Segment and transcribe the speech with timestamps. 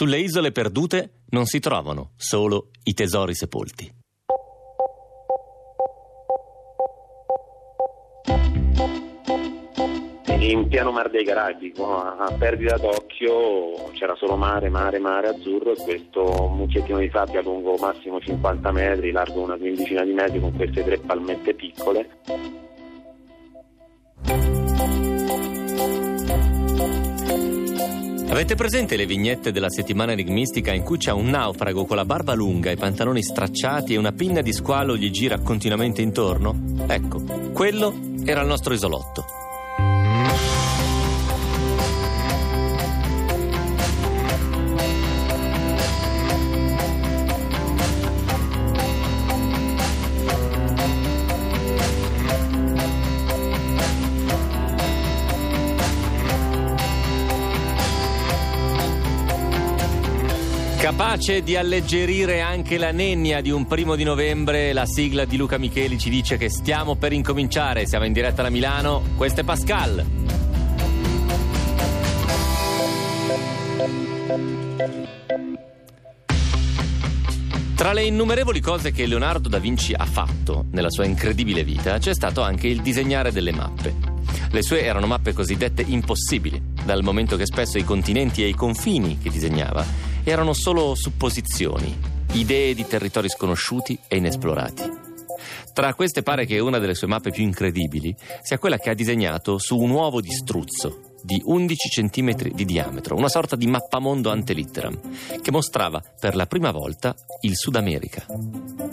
[0.00, 3.98] Sulle isole perdute non si trovano solo i tesori sepolti.
[10.38, 15.82] in pieno Mar dei Caraibi, a perdita d'occhio c'era solo mare, mare, mare azzurro e
[15.82, 20.82] questo mucchiettino di sabbia lungo massimo 50 metri, largo una quindicina di metri con queste
[20.82, 22.08] tre palmette piccole.
[28.30, 32.32] Avete presente le vignette della settimana enigmistica in cui c'è un naufrago con la barba
[32.32, 36.54] lunga, i pantaloni stracciati e una pinna di squalo gli gira continuamente intorno?
[36.86, 37.20] Ecco,
[37.52, 37.92] quello
[38.24, 39.49] era il nostro isolotto.
[60.90, 65.56] Capace di alleggerire anche la nenia di un primo di novembre, la sigla di Luca
[65.56, 67.86] Micheli ci dice che stiamo per incominciare.
[67.86, 69.00] Siamo in diretta da Milano.
[69.16, 70.04] Questo è Pascal.
[77.76, 82.12] Tra le innumerevoli cose che Leonardo da Vinci ha fatto nella sua incredibile vita c'è
[82.12, 83.94] stato anche il disegnare delle mappe.
[84.50, 89.18] Le sue erano mappe cosiddette impossibili, dal momento che spesso i continenti e i confini
[89.18, 91.98] che disegnava erano solo supposizioni,
[92.34, 95.08] idee di territori sconosciuti e inesplorati.
[95.72, 99.58] Tra queste pare che una delle sue mappe più incredibili sia quella che ha disegnato
[99.58, 104.52] su un uovo di struzzo di 11 cm di diametro, una sorta di mappamondo ante
[104.52, 104.98] litteram,
[105.42, 108.24] che mostrava per la prima volta il Sud America.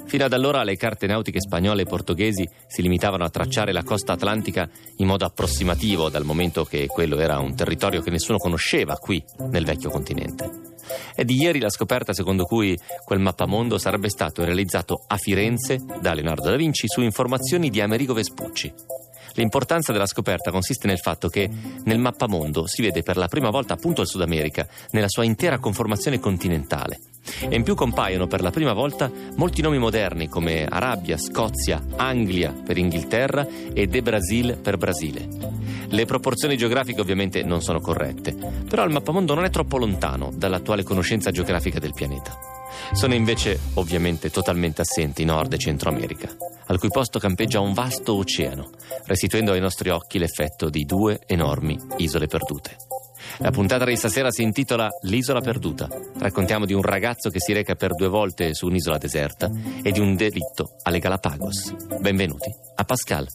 [0.05, 4.13] Fino ad allora le carte nautiche spagnole e portoghesi si limitavano a tracciare la costa
[4.13, 9.23] atlantica in modo approssimativo, dal momento che quello era un territorio che nessuno conosceva qui,
[9.49, 10.75] nel vecchio continente.
[11.13, 16.13] È di ieri la scoperta secondo cui quel mappamondo sarebbe stato realizzato a Firenze da
[16.13, 19.06] Leonardo da Vinci su informazioni di Amerigo Vespucci.
[19.38, 21.48] L'importanza della scoperta consiste nel fatto che
[21.84, 25.59] nel mappamondo si vede per la prima volta appunto il Sud America, nella sua intera
[25.59, 27.00] conformazione continentale.
[27.42, 32.52] E in più compaiono per la prima volta molti nomi moderni come Arabia, Scozia, Anglia
[32.52, 35.28] per Inghilterra e De Brasil per Brasile.
[35.90, 38.36] Le proporzioni geografiche ovviamente non sono corrette,
[38.68, 42.36] però il mappamondo non è troppo lontano dall'attuale conoscenza geografica del pianeta.
[42.91, 46.33] Sono invece ovviamente totalmente assenti Nord e Centro America,
[46.67, 48.69] al cui posto campeggia un vasto oceano,
[49.05, 52.75] restituendo ai nostri occhi l'effetto di due enormi isole perdute.
[53.39, 55.88] La puntata di stasera si intitola L'isola perduta.
[56.17, 59.49] Raccontiamo di un ragazzo che si reca per due volte su un'isola deserta
[59.81, 61.73] e di un delitto alle Galapagos.
[61.99, 63.27] Benvenuti a Pascal.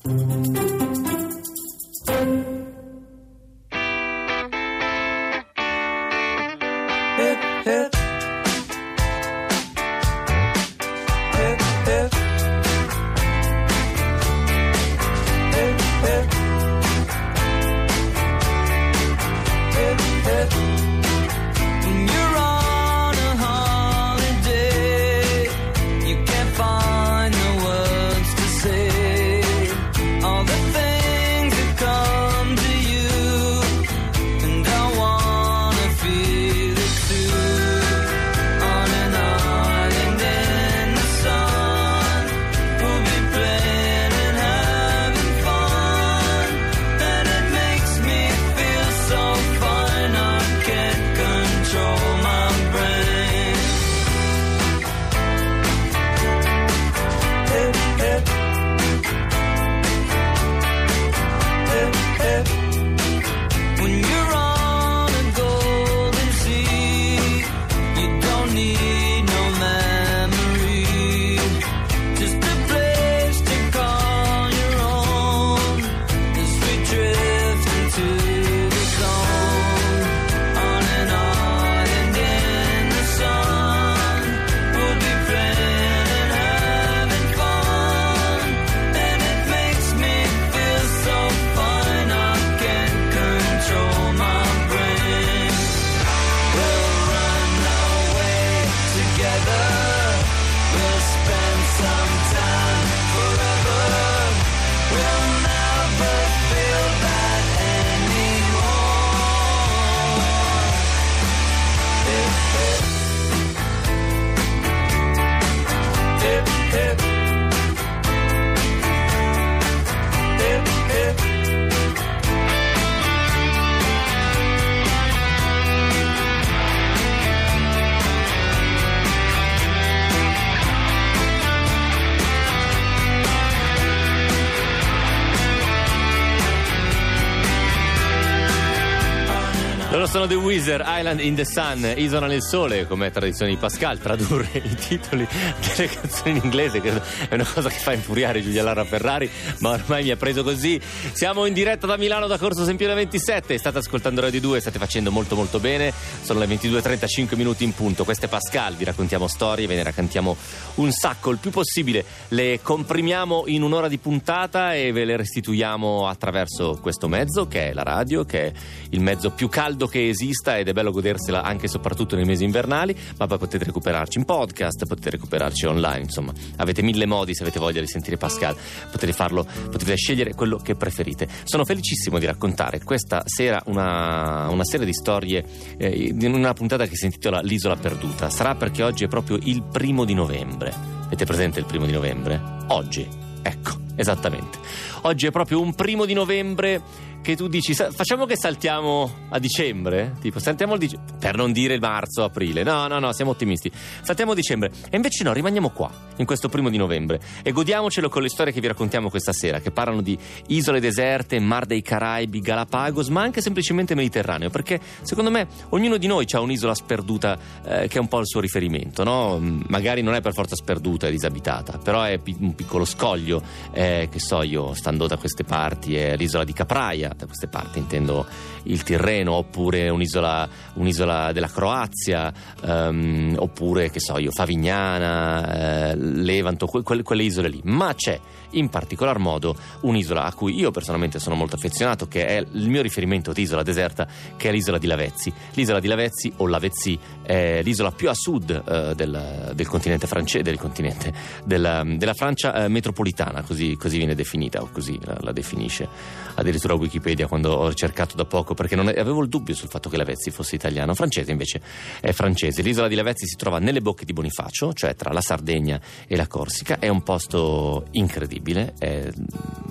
[140.53, 144.75] Wizard, Island in the Sun, Isola nel Sole, come è tradizione di Pascal, tradurre i
[144.75, 149.31] titoli delle canzoni in inglese, che è una cosa che fa infuriare Giulia Lara Ferrari,
[149.61, 150.79] ma ormai mi ha preso così.
[151.13, 155.11] Siamo in diretta da Milano, da Corso Sempione 27, state ascoltando Radio 2, state facendo
[155.11, 155.91] molto molto bene,
[156.21, 160.37] sono le 22.35 minuti in punto, questo è Pascal, vi raccontiamo storie, ve ne raccontiamo
[160.75, 162.05] un sacco, il più possibile.
[162.29, 167.73] Le comprimiamo in un'ora di puntata e ve le restituiamo attraverso questo mezzo che è
[167.73, 168.53] la radio, che è
[168.91, 172.45] il mezzo più caldo che esista ed è bello godersela anche e soprattutto nei mesi
[172.45, 177.43] invernali, ma poi potete recuperarci in podcast, potete recuperarci online, insomma, avete mille modi se
[177.43, 178.57] avete voglia di sentire Pascal,
[178.91, 181.29] potete farlo, potete scegliere quello che preferite.
[181.45, 185.45] Sono felicissimo di raccontare questa sera una, una serie di storie
[185.79, 188.29] eh, in una puntata che si intitola L'isola perduta.
[188.31, 190.73] Sarà perché oggi è proprio il primo di novembre.
[191.05, 192.41] Avete presente il primo di novembre?
[192.69, 193.07] Oggi.
[193.43, 194.59] Ecco, esattamente.
[195.03, 200.17] Oggi è proprio un primo di novembre che tu dici facciamo che saltiamo a dicembre,
[200.21, 203.71] tipo saltiamo il dicembre, per non dire marzo, aprile, no, no, no, siamo ottimisti,
[204.03, 204.73] saltiamo a dicembre.
[204.91, 207.21] E invece no, rimaniamo qua in questo primo di novembre.
[207.43, 211.39] E godiamocelo con le storie che vi raccontiamo questa sera, che parlano di isole deserte,
[211.39, 216.41] Mar dei Caraibi, Galapagos, ma anche semplicemente Mediterraneo, perché secondo me ognuno di noi ha
[216.41, 219.39] un'isola sperduta eh, che è un po' il suo riferimento, no?
[219.69, 223.41] magari non è per forza sperduta, è disabitata, però è un piccolo scoglio,
[223.73, 227.79] eh, che so io, stando da queste parti, è l'isola di Capraia, da queste parti
[227.79, 228.27] intendo
[228.65, 236.67] il Tirreno, oppure un'isola, un'isola della Croazia, um, oppure che so io, Favignana, eh, Levanto,
[236.67, 237.61] que- que- quelle isole lì.
[237.65, 238.19] Ma c'è
[238.53, 242.83] in particolar modo un'isola a cui io personalmente sono molto affezionato, che è il mio
[242.83, 244.07] riferimento di isola deserta,
[244.37, 245.33] che è l'isola di Lavezzi.
[245.55, 250.43] L'isola di Lavezzi o Lavezzi è l'isola più a sud eh, del, del, continente francese,
[250.43, 251.13] del continente,
[251.45, 255.89] della, della Francia eh, metropolitana, così, così, viene definita o così la, la definisce
[256.35, 259.97] addirittura Wikipedia quando ho cercato da poco perché non avevo il dubbio sul fatto che
[259.97, 261.61] Lavezzi fosse italiano, francese invece
[262.01, 262.63] è francese.
[262.63, 266.27] L'isola di Lavezzi si trova nelle bocche di Bonifacio, cioè tra la Sardegna e la
[266.27, 268.42] Corsica, è un posto incredibile,
[268.79, 269.11] è,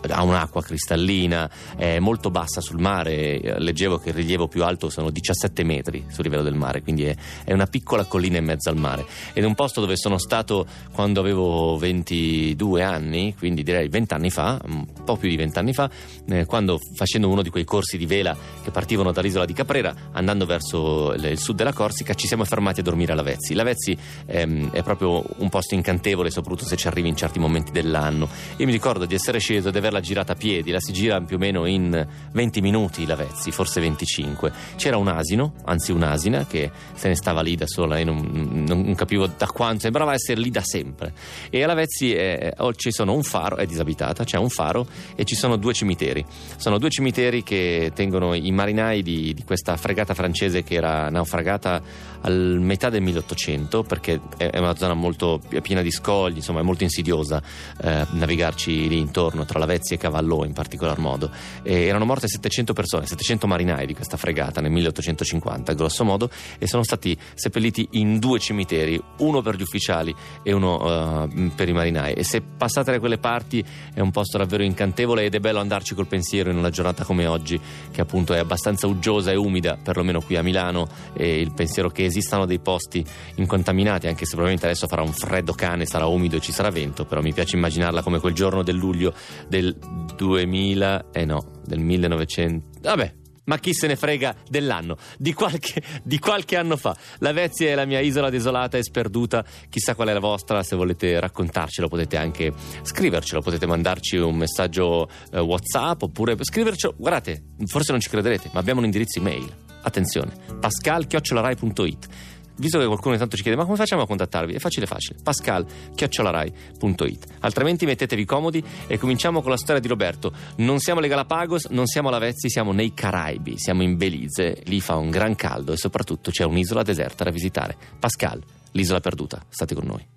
[0.09, 5.09] ha un'acqua cristallina, è molto bassa sul mare, leggevo che il rilievo più alto sono
[5.09, 8.77] 17 metri sul livello del mare, quindi è, è una piccola collina in mezzo al
[8.77, 14.13] mare ed è un posto dove sono stato quando avevo 22 anni, quindi direi 20
[14.13, 15.89] anni fa, un po' più di 20 anni fa,
[16.27, 20.45] eh, quando facendo uno di quei corsi di vela che partivano dall'isola di Caprera, andando
[20.45, 23.53] verso il sud della Corsica, ci siamo fermati a dormire a Lavezzi.
[23.53, 28.29] Lavezzi ehm, è proprio un posto incantevole, soprattutto se ci arrivi in certi momenti dell'anno.
[28.61, 31.19] Io mi ricordo di essere sceso e di averla girata a piedi, la si gira
[31.19, 34.51] più o meno in 20 minuti Lavezzi, forse 25.
[34.75, 38.93] C'era un asino, anzi un'asina, che se ne stava lì da sola e non, non,
[38.93, 41.11] capivo da quanto, sembrava essere lì da sempre.
[41.49, 44.85] E a Lavezzi è, ci sono un faro, è disabitata, c'è un faro
[45.15, 46.23] e ci sono due cimiteri.
[46.57, 51.81] Sono due cimiteri che tengono i marinai di, di questa fregata francese che era naufragata
[52.21, 56.83] a metà del 1800 perché è una zona molto piena di scogli, insomma è molto
[56.83, 57.41] insidiosa
[57.81, 58.05] eh,
[58.51, 61.31] navigarci lì intorno tra Lavezzi e Cavallò in particolar modo.
[61.63, 66.67] E erano morte 700 persone, 700 marinai di questa fregata nel 1850 grosso modo e
[66.67, 71.73] sono stati seppelliti in due cimiteri, uno per gli ufficiali e uno uh, per i
[71.73, 75.59] marinai e se passate da quelle parti è un posto davvero incantevole ed è bello
[75.59, 77.59] andarci col pensiero in una giornata come oggi
[77.91, 82.05] che appunto è abbastanza uggiosa e umida perlomeno qui a Milano e il pensiero che
[82.05, 83.03] esistano dei posti
[83.35, 87.05] incontaminati, anche se probabilmente adesso farà un freddo cane, sarà umido e ci sarà vento,
[87.05, 89.13] però mi piace immaginarla come quel giorno del luglio
[89.47, 89.77] del
[90.15, 93.13] 2000, eh no, del 1900, vabbè,
[93.45, 96.95] ma chi se ne frega dell'anno, di qualche, di qualche, anno fa.
[97.19, 100.75] La Vezia è la mia isola desolata e sperduta, chissà qual è la vostra, se
[100.75, 107.91] volete raccontarcelo potete anche scrivercelo, potete mandarci un messaggio eh, Whatsapp oppure scrivercelo, guardate, forse
[107.91, 109.69] non ci crederete, ma abbiamo un indirizzo email.
[109.83, 112.07] Attenzione, pascal.rai.it
[112.55, 114.53] visto che qualcuno intanto ci chiede ma come facciamo a contattarvi?
[114.53, 120.33] È facile facile, pascal.it altrimenti mettetevi comodi e cominciamo con la storia di Roberto.
[120.57, 124.61] Non siamo alle Galapagos, non siamo a Lavezzi siamo nei Caraibi, siamo in Belize.
[124.65, 127.75] Lì fa un gran caldo e soprattutto c'è un'isola deserta da visitare.
[127.99, 128.41] Pascal,
[128.71, 130.07] l'isola perduta, state con noi.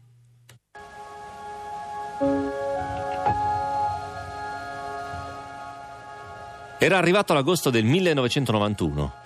[6.78, 9.22] Era arrivato l'agosto del 1991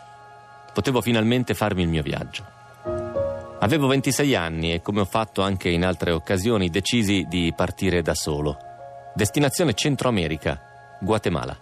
[0.78, 2.57] potevo finalmente farmi il mio viaggio
[3.60, 8.14] Avevo 26 anni e, come ho fatto anche in altre occasioni, decisi di partire da
[8.14, 8.56] solo.
[9.14, 11.58] Destinazione Centro America, Guatemala.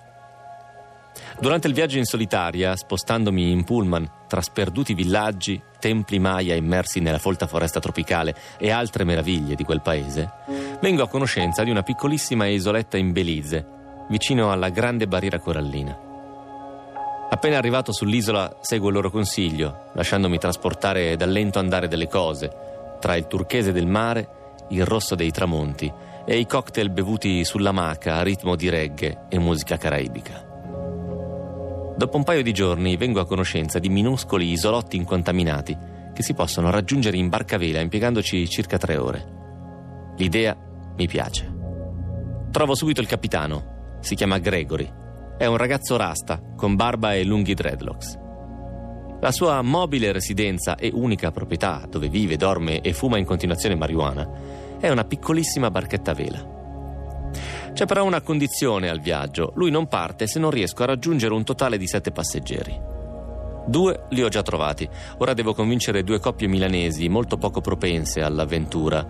[1.40, 7.18] Durante il viaggio in solitaria, spostandomi in pullman tra sperduti villaggi, templi maya immersi nella
[7.18, 10.30] folta foresta tropicale e altre meraviglie di quel paese,
[10.80, 13.66] vengo a conoscenza di una piccolissima isoletta in Belize,
[14.10, 16.05] vicino alla grande barriera corallina.
[17.28, 22.50] Appena arrivato sull'isola seguo il loro consiglio, lasciandomi trasportare dal lento andare delle cose,
[23.00, 24.28] tra il turchese del mare,
[24.68, 25.92] il rosso dei tramonti
[26.24, 30.44] e i cocktail bevuti sulla maca a ritmo di reggae e musica caraibica.
[31.96, 35.76] Dopo un paio di giorni vengo a conoscenza di minuscoli isolotti incontaminati
[36.14, 39.34] che si possono raggiungere in barcavela impiegandoci circa tre ore.
[40.16, 40.56] L'idea
[40.96, 41.54] mi piace.
[42.50, 45.04] Trovo subito il capitano, si chiama Gregory,
[45.38, 48.18] è un ragazzo rasta con barba e lunghi dreadlocks.
[49.20, 54.28] La sua mobile residenza e unica proprietà dove vive, dorme e fuma in continuazione marijuana
[54.78, 56.54] è una piccolissima barchetta a vela.
[57.72, 61.44] C'è però una condizione al viaggio, lui non parte se non riesco a raggiungere un
[61.44, 62.80] totale di sette passeggeri.
[63.66, 64.88] Due li ho già trovati,
[65.18, 69.06] ora devo convincere due coppie milanesi molto poco propense all'avventura,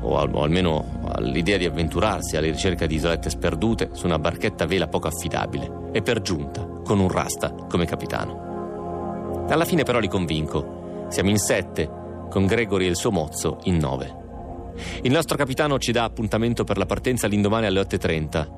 [0.00, 4.64] o, al, o almeno all'idea di avventurarsi alla ricerca di isolette sperdute su una barchetta
[4.64, 9.46] a vela poco affidabile, e per giunta con un rasta come capitano.
[9.48, 11.06] Alla fine però li convinco.
[11.08, 11.90] Siamo in sette,
[12.30, 14.18] con Gregory e il suo mozzo in nove.
[15.02, 18.48] Il nostro capitano ci dà appuntamento per la partenza l'indomani alle 8.30.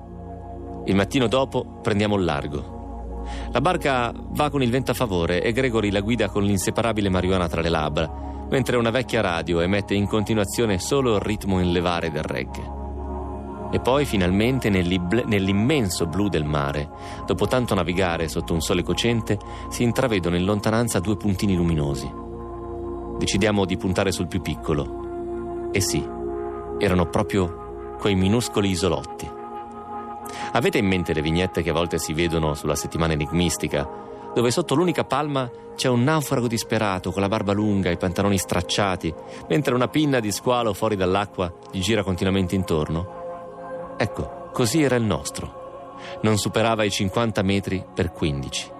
[0.84, 2.80] Il mattino dopo prendiamo il largo.
[3.52, 7.48] La barca va con il vento a favore e Gregory la guida con l'inseparabile marijuana
[7.48, 8.10] tra le labbra,
[8.52, 12.80] mentre una vecchia radio emette in continuazione solo il ritmo in levare del reggae.
[13.72, 16.90] E poi finalmente nell'immenso blu del mare,
[17.24, 19.38] dopo tanto navigare sotto un sole cocente,
[19.70, 22.12] si intravedono in lontananza due puntini luminosi.
[23.16, 25.70] Decidiamo di puntare sul più piccolo.
[25.72, 26.06] E sì,
[26.78, 29.26] erano proprio quei minuscoli isolotti.
[30.52, 33.88] Avete in mente le vignette che a volte si vedono sulla settimana enigmistica,
[34.34, 38.38] dove sotto l'unica palma c'è un naufrago disperato con la barba lunga e i pantaloni
[38.38, 39.12] stracciati,
[39.48, 43.94] mentre una pinna di squalo fuori dall'acqua gli gira continuamente intorno?
[43.96, 45.96] Ecco, così era il nostro.
[46.22, 48.70] Non superava i 50 metri per 15.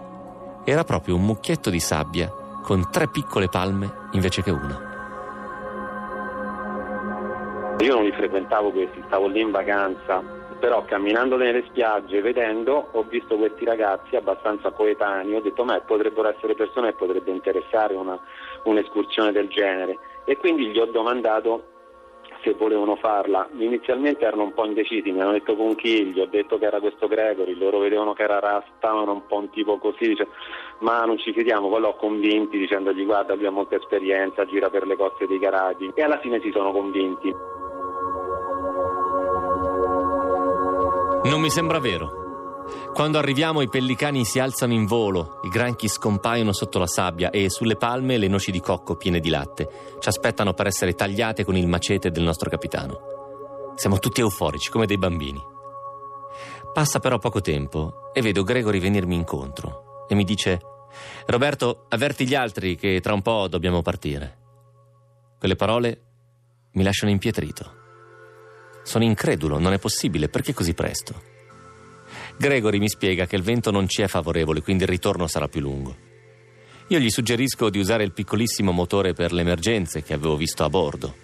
[0.65, 2.33] Era proprio un mucchietto di sabbia
[2.63, 4.91] con tre piccole palme invece che una.
[7.81, 10.23] Io non li frequentavo questi, stavo lì in vacanza,
[10.63, 16.29] però camminando nelle spiagge, vedendo, ho visto questi ragazzi abbastanza coetanei, ho detto ma potrebbero
[16.29, 18.17] essere persone che potrebbe interessare una,
[18.63, 21.71] un'escursione del genere e quindi gli ho domandato
[22.45, 23.49] se volevano farla.
[23.57, 26.79] Inizialmente erano un po' indecisi, mi hanno detto con chi, gli ho detto che era
[26.79, 30.29] questo Gregory, loro vedevano che era Rasta, stavano un po' un tipo così, dice,
[30.79, 34.95] ma non ci fidiamo, poi l'ho convinti dicendogli guarda abbiamo molta esperienza, gira per le
[34.95, 37.62] coste dei Caraibi e alla fine si sono convinti.
[41.25, 42.21] Non mi sembra vero.
[42.93, 47.49] Quando arriviamo i pellicani si alzano in volo, i granchi scompaiono sotto la sabbia e
[47.49, 51.57] sulle palme le noci di cocco piene di latte ci aspettano per essere tagliate con
[51.57, 53.73] il macete del nostro capitano.
[53.77, 55.41] Siamo tutti euforici come dei bambini.
[56.73, 60.61] Passa però poco tempo e vedo Gregory venirmi incontro e mi dice
[61.27, 64.39] Roberto, avverti gli altri che tra un po' dobbiamo partire.
[65.39, 66.03] Quelle parole
[66.73, 67.82] mi lasciano impietrito.
[68.83, 71.31] Sono incredulo, non è possibile, perché così presto?
[72.37, 75.61] Gregory mi spiega che il vento non ci è favorevole, quindi il ritorno sarà più
[75.61, 75.97] lungo.
[76.89, 80.69] Io gli suggerisco di usare il piccolissimo motore per le emergenze che avevo visto a
[80.69, 81.15] bordo.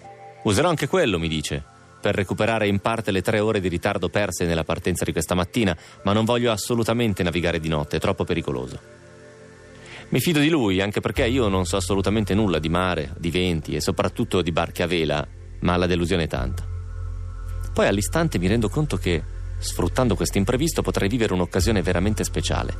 [0.43, 1.63] Userò anche quello, mi dice,
[2.01, 5.77] per recuperare in parte le tre ore di ritardo perse nella partenza di questa mattina,
[6.03, 8.79] ma non voglio assolutamente navigare di notte, è troppo pericoloso.
[10.09, 13.75] Mi fido di lui, anche perché io non so assolutamente nulla di mare, di venti
[13.75, 15.27] e soprattutto di barche a vela,
[15.59, 16.78] ma la delusione è tanta.
[17.79, 19.23] Poi all'istante mi rendo conto che
[19.57, 22.75] Sfruttando questo imprevisto potrei vivere un'occasione veramente speciale.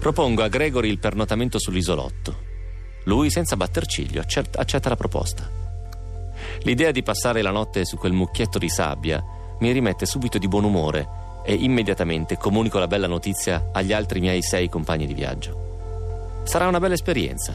[0.00, 2.36] Propongo a Gregory il pernotamento sull'isolotto.
[3.04, 5.50] Lui, senza batter ciglio, accetta la proposta.
[6.60, 9.22] L'idea di passare la notte su quel mucchietto di sabbia
[9.60, 11.06] mi rimette subito di buon umore
[11.44, 16.42] e immediatamente comunico la bella notizia agli altri miei sei compagni di viaggio.
[16.44, 17.54] Sarà una bella esperienza.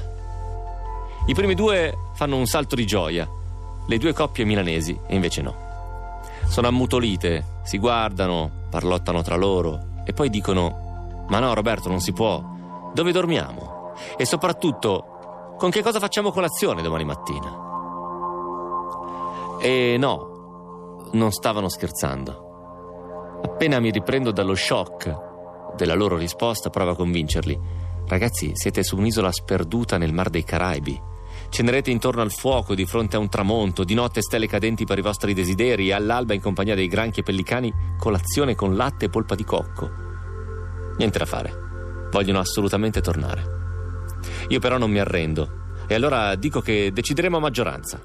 [1.25, 3.27] I primi due fanno un salto di gioia,
[3.87, 5.72] le due coppie milanesi invece no.
[6.45, 12.13] Sono ammutolite, si guardano, parlottano tra loro e poi dicono: Ma no, Roberto, non si
[12.13, 12.41] può.
[12.93, 13.93] Dove dormiamo?
[14.17, 17.71] E soprattutto, con che cosa facciamo colazione domani mattina?
[19.59, 23.41] E no, non stavano scherzando.
[23.43, 27.59] Appena mi riprendo dallo shock della loro risposta, provo a convincerli.
[28.07, 31.11] Ragazzi, siete su un'isola sperduta nel Mar dei Caraibi
[31.53, 35.03] Cenerete intorno al fuoco di fronte a un tramonto, di notte stelle cadenti per i
[35.03, 39.35] vostri desideri, e all'alba in compagnia dei granchi e pellicani colazione con latte e polpa
[39.35, 39.87] di cocco.
[40.97, 41.53] Niente da fare.
[42.09, 43.43] Vogliono assolutamente tornare.
[44.47, 45.75] Io però non mi arrendo.
[45.85, 48.01] E allora dico che decideremo a maggioranza.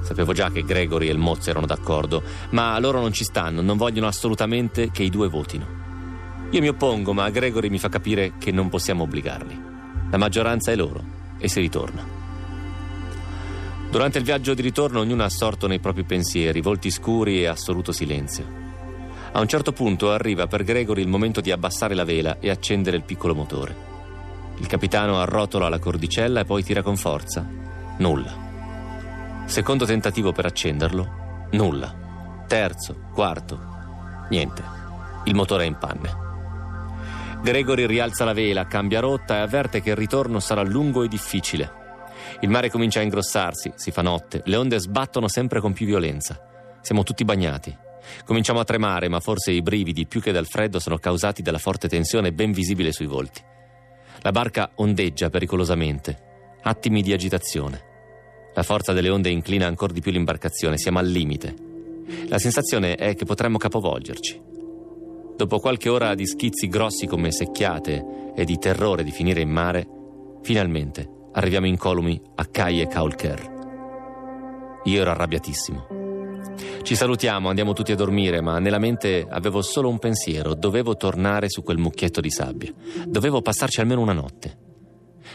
[0.00, 3.76] Sapevo già che Gregory e il Mozzi erano d'accordo, ma loro non ci stanno, non
[3.76, 5.66] vogliono assolutamente che i due votino.
[6.52, 9.62] Io mi oppongo, ma Gregory mi fa capire che non possiamo obbligarli.
[10.10, 11.04] La maggioranza è loro
[11.36, 12.17] e si ritorna.
[13.90, 17.90] Durante il viaggio di ritorno ognuno è assorto nei propri pensieri, volti scuri e assoluto
[17.90, 18.46] silenzio.
[19.32, 22.98] A un certo punto arriva per Gregory il momento di abbassare la vela e accendere
[22.98, 23.74] il piccolo motore.
[24.58, 27.48] Il capitano arrotola la cordicella e poi tira con forza.
[27.98, 28.46] Nulla.
[29.46, 31.46] Secondo tentativo per accenderlo.
[31.52, 32.44] Nulla.
[32.46, 33.58] Terzo, quarto.
[34.28, 34.62] Niente.
[35.24, 36.26] Il motore è in panne.
[37.42, 41.77] Gregory rialza la vela, cambia rotta e avverte che il ritorno sarà lungo e difficile.
[42.40, 46.40] Il mare comincia a ingrossarsi, si fa notte, le onde sbattono sempre con più violenza.
[46.80, 47.76] Siamo tutti bagnati.
[48.24, 51.88] Cominciamo a tremare, ma forse i brividi, più che dal freddo, sono causati dalla forte
[51.88, 53.42] tensione ben visibile sui volti.
[54.20, 56.56] La barca ondeggia pericolosamente.
[56.62, 57.86] Attimi di agitazione.
[58.54, 61.54] La forza delle onde inclina ancora di più l'imbarcazione, siamo al limite.
[62.28, 64.40] La sensazione è che potremmo capovolgerci.
[65.36, 69.86] Dopo qualche ora di schizzi grossi come secchiate e di terrore di finire in mare,
[70.42, 73.56] finalmente arriviamo incolumi a Kai e Kaulker.
[74.84, 75.86] Io ero arrabbiatissimo.
[76.82, 81.48] Ci salutiamo, andiamo tutti a dormire, ma nella mente avevo solo un pensiero, dovevo tornare
[81.48, 82.72] su quel mucchietto di sabbia.
[83.06, 84.56] Dovevo passarci almeno una notte.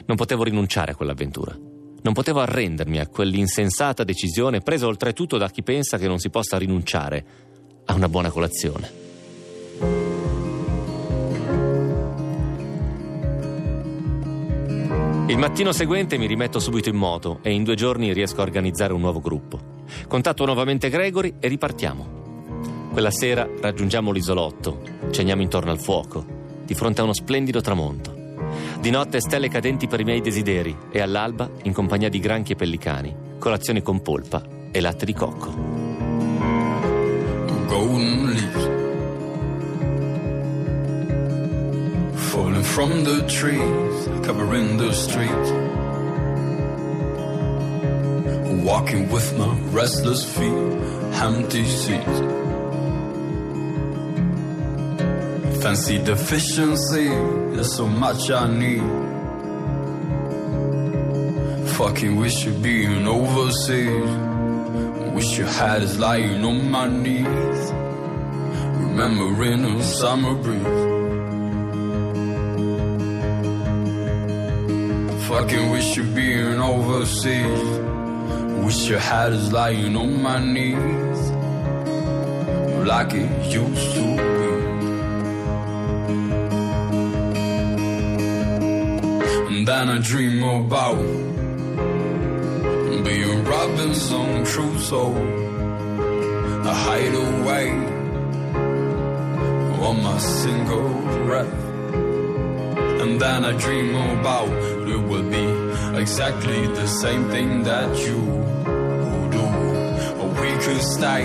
[0.06, 1.58] Non potevo rinunciare a quell'avventura.
[2.02, 6.58] Non potevo arrendermi a quell'insensata decisione presa oltretutto da chi pensa che non si possa
[6.58, 7.26] rinunciare
[7.86, 8.92] a una buona colazione.
[15.26, 18.92] Il mattino seguente mi rimetto subito in moto e in due giorni riesco a organizzare
[18.92, 19.58] un nuovo gruppo.
[20.08, 22.90] Contatto nuovamente Gregory e ripartiamo.
[22.92, 26.26] Quella sera raggiungiamo l'isolotto, ceniamo intorno al fuoco,
[26.66, 28.14] di fronte a uno splendido tramonto.
[28.82, 32.56] Di notte stelle cadenti per i miei desideri e all'alba, in compagnia di granchi e
[32.56, 35.52] pellicani, colazioni con polpa e latte di cocco.
[37.66, 38.93] Golden leaves
[42.16, 45.52] falling from the trees, covering the streets.
[48.64, 50.54] Walking with my restless feet,
[51.22, 52.20] empty seats.
[55.62, 57.08] Fancy deficiency,
[57.54, 58.84] there's so much I need.
[61.78, 64.12] Fucking wish you'd been overseas.
[65.14, 67.72] Wish you had us lying on my knees.
[68.82, 70.93] Remembering a summer breeze.
[75.34, 77.64] Fucking wish you being overseas.
[78.64, 81.22] Wish you had us lying on my knees.
[82.86, 84.52] Like it used to be.
[89.50, 91.02] And then I dream about
[93.04, 95.16] being Robinson Crusoe.
[96.64, 97.72] A hideaway
[99.88, 100.90] on my single
[101.26, 101.64] breath.
[103.02, 105.48] And then I dream about it will be
[106.02, 108.20] exactly the same thing that you
[109.36, 109.46] do.
[110.22, 111.24] Or we could stay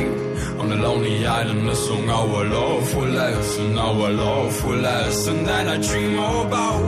[0.60, 5.28] on a lonely island, a song our love will last, and our love will last.
[5.28, 6.82] And then I dream about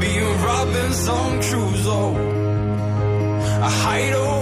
[0.00, 2.16] being Robinson Crusoe,
[3.68, 4.35] a hideaway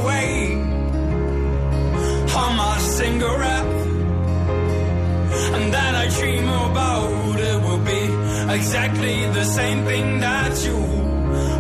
[8.55, 10.79] exactly the same thing that you.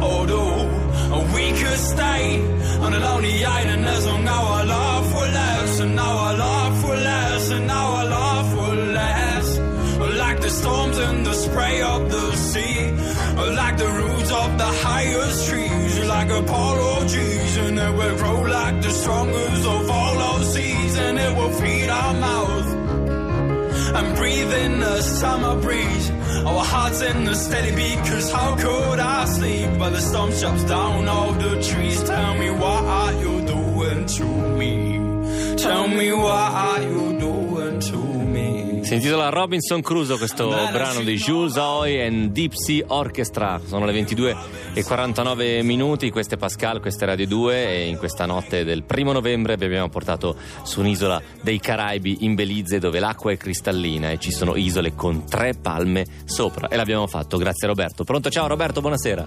[0.00, 0.56] Although
[1.34, 2.40] we could stay
[2.84, 7.02] on a lonely island as long as our love will last, and our love will
[7.12, 9.60] last, and our love will last.
[10.24, 12.90] Like the storms and the spray of the sea,
[13.60, 18.90] like the roots of the highest trees, like apologies, and it will grow like the
[18.90, 22.68] strongest of all those seas, and it will feed our mouth
[23.96, 26.13] and breathe in the summer breeze.
[26.42, 29.70] Our hearts in a steady beat, cause how could I sleep?
[29.78, 32.02] While the storm chops down all the trees.
[32.02, 34.24] Tell me what are you doing to
[34.58, 35.56] me?
[35.56, 38.13] Tell me what are you doing to me?
[38.84, 43.58] Si intitola Robinson Crusoe questo brano di Jules Hoy and Deep Sea Orchestra.
[43.64, 44.36] Sono le 22
[44.74, 48.82] e 49 minuti, questa è Pascal, questa è Radio 2 e in questa notte del
[48.82, 54.10] primo novembre vi abbiamo portato su un'isola dei Caraibi in Belize dove l'acqua è cristallina
[54.10, 58.04] e ci sono isole con tre palme sopra e l'abbiamo fatto grazie a Roberto.
[58.04, 58.28] Pronto?
[58.28, 59.26] Ciao Roberto, buonasera.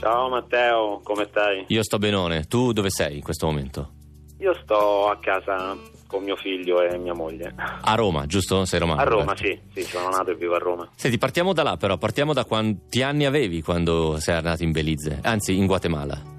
[0.00, 1.66] Ciao Matteo, come stai?
[1.68, 3.92] Io sto benone, tu dove sei in questo momento?
[4.38, 7.52] Io sto a casa con mio figlio e mia moglie.
[7.56, 8.64] A Roma, giusto?
[8.64, 9.00] Sei romano?
[9.00, 10.88] A Roma, sì, sì, sono nato e vivo a Roma.
[10.94, 15.18] Senti, partiamo da là però, partiamo da quanti anni avevi quando sei nato in Belize,
[15.22, 16.37] anzi in Guatemala?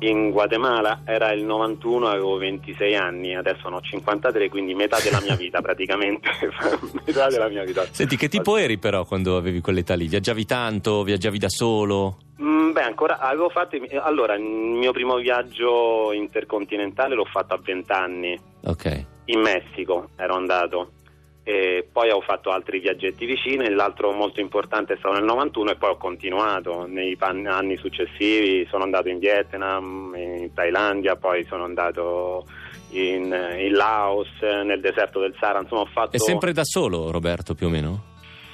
[0.00, 5.20] In Guatemala era il 91, avevo 26 anni, adesso ne ho 53, quindi metà della
[5.22, 6.28] mia vita praticamente.
[7.06, 7.86] metà della mia vita.
[7.90, 10.06] Senti, che tipo eri però quando avevi quell'età lì?
[10.06, 11.02] Viaggiavi tanto?
[11.02, 12.18] Viaggiavi da solo?
[12.42, 13.78] Mm, beh, ancora avevo fatto.
[14.02, 18.40] Allora, il mio primo viaggio intercontinentale l'ho fatto a 20 anni.
[18.64, 19.06] Ok.
[19.26, 20.90] In Messico ero andato.
[21.48, 25.76] E poi ho fatto altri viaggetti vicini, l'altro molto importante è stato nel 91 e
[25.76, 32.44] poi ho continuato nei anni successivi, sono andato in Vietnam, in Thailandia, poi sono andato
[32.90, 33.26] in,
[33.58, 36.16] in Laos, nel deserto del Sahara, insomma ho fatto...
[36.16, 38.02] E sempre da solo Roberto più o meno?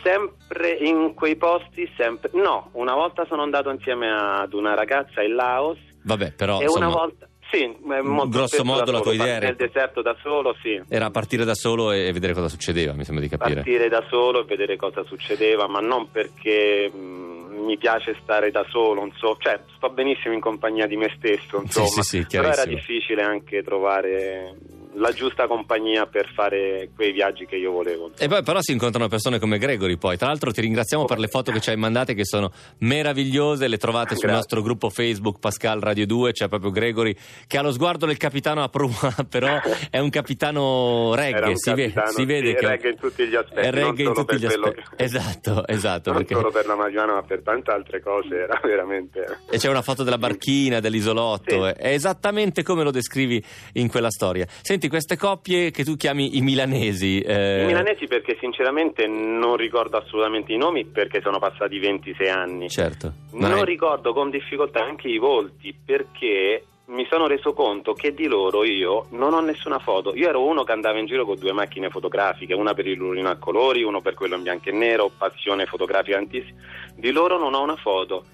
[0.03, 2.29] Sempre in quei posti, sempre...
[2.35, 5.79] No, una volta sono andato insieme ad una ragazza in Laos.
[6.03, 6.61] Vabbè, però...
[6.61, 6.89] E insomma...
[6.89, 7.27] una volta...
[7.53, 9.47] Sì, molto grosso modo la tua idea era...
[9.49, 10.81] Nel deserto da solo, sì.
[10.89, 13.57] Era partire da solo e vedere cosa succedeva, mi sembra di capire.
[13.57, 18.51] Partire da solo e vedere cosa succedeva, ma non perché mh, mm, mi piace stare
[18.51, 21.87] da solo, so, cioè sto benissimo in compagnia di me stesso, insomma.
[21.89, 24.57] Sì, sì, sì, però era difficile anche trovare
[24.95, 28.11] la giusta compagnia per fare quei viaggi che io volevo.
[28.19, 30.17] E poi però si incontrano persone come Gregory poi.
[30.17, 33.69] Tra l'altro ti ringraziamo oh, per le foto che ci hai mandate che sono meravigliose,
[33.69, 34.29] le trovate Grazie.
[34.29, 37.15] sul nostro gruppo Facebook Pascal Radio 2, c'è proprio Gregory
[37.47, 41.71] che ha lo sguardo del capitano a prua, però è un capitano reggae, un si,
[41.71, 44.39] capitano, ve, si vede sì, che reggae in tutti gli aspetti, è reggae in tutti
[44.39, 44.83] gli aspetti.
[44.97, 45.05] Che...
[45.05, 46.35] Esatto, esatto, non perché...
[46.35, 50.03] solo per la marijuana, ma per tante altre cose era veramente E c'è una foto
[50.03, 51.73] della barchina, dell'isolotto, sì.
[51.77, 53.43] è esattamente come lo descrivi
[53.75, 54.47] in quella storia.
[54.61, 57.21] Senti, queste coppie che tu chiami i milanesi.
[57.21, 57.63] Eh...
[57.63, 62.69] I milanesi perché sinceramente non ricordo assolutamente i nomi perché sono passati 26 anni.
[62.69, 63.13] Certo.
[63.33, 63.65] Non è...
[63.65, 69.07] ricordo con difficoltà anche i volti perché mi sono reso conto che di loro io
[69.11, 70.15] non ho nessuna foto.
[70.15, 73.31] Io ero uno che andava in giro con due macchine fotografiche, una per il rulino
[73.31, 76.61] a colori, uno per quello in bianco e nero, passione fotografica tantissima.
[76.95, 78.25] Di loro non ho una foto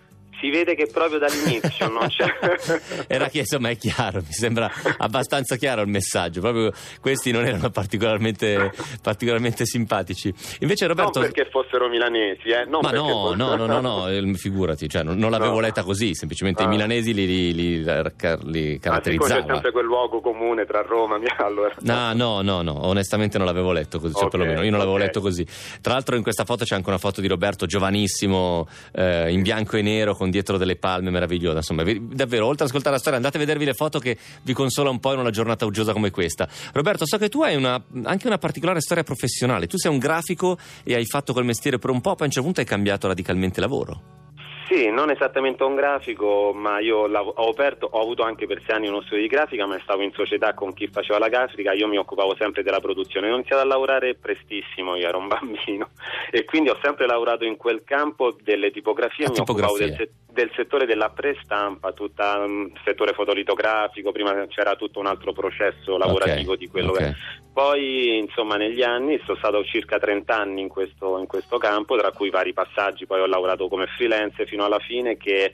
[0.41, 2.27] si vede che proprio dall'inizio non c'è.
[3.07, 6.41] Era che insomma è chiaro, mi sembra abbastanza chiaro il messaggio.
[6.41, 8.73] Proprio questi non erano particolarmente,
[9.03, 10.33] particolarmente simpatici.
[10.61, 11.21] Invece Roberto.
[11.21, 12.65] Non perché fossero milanesi, eh?
[12.65, 13.35] Non Ma no, fossero...
[13.35, 15.61] no, no, no, no, figurati, cioè, non, non, l'avevo no.
[15.61, 16.67] letta così, semplicemente ah.
[16.67, 19.41] i milanesi li, li, li, li caratterizzava.
[19.41, 21.75] Ah, c'è sempre quel luogo comune tra Roma e allora.
[21.81, 24.97] No, no, no, no, onestamente non l'avevo letto così, cioè okay, perlomeno io non l'avevo
[24.97, 25.07] okay.
[25.07, 25.47] letto così.
[25.81, 29.77] Tra l'altro in questa foto c'è anche una foto di Roberto giovanissimo, eh, in bianco
[29.77, 31.59] e nero con dietro delle palme meravigliosa.
[31.59, 34.91] Insomma, davvero, oltre ad ascoltare la storia, andate a vedervi le foto che vi consola
[34.91, 36.49] un po' in una giornata uggiosa come questa.
[36.73, 39.67] Roberto, so che tu hai una, anche una particolare storia professionale.
[39.67, 42.31] Tu sei un grafico e hai fatto quel mestiere per un po', poi a un
[42.31, 44.28] certo punto hai cambiato radicalmente lavoro.
[44.69, 48.89] Sì, non esattamente un grafico, ma io ho, aperto, ho avuto anche per sei anni
[48.89, 51.97] uno studio di grafica, ma stavo in società con chi faceva la grafica, io mi
[51.97, 53.31] occupavo sempre della produzione.
[53.31, 55.89] Ho iniziato a lavorare prestissimo, io ero un bambino,
[56.31, 59.87] e quindi ho sempre lavorato in quel campo delle tipografie, la mi tipografia.
[59.87, 65.07] occupavo del, del, settore della prestampa, tutto il um, settore fotolitografico, prima c'era tutto un
[65.07, 67.13] altro processo lavorativo okay, di quello okay.
[67.13, 67.47] che...
[67.59, 72.13] Poi, insomma, negli anni sono stato circa 30 anni in questo, in questo campo, tra
[72.13, 75.51] cui vari passaggi, poi ho lavorato come freelance fino alla fine che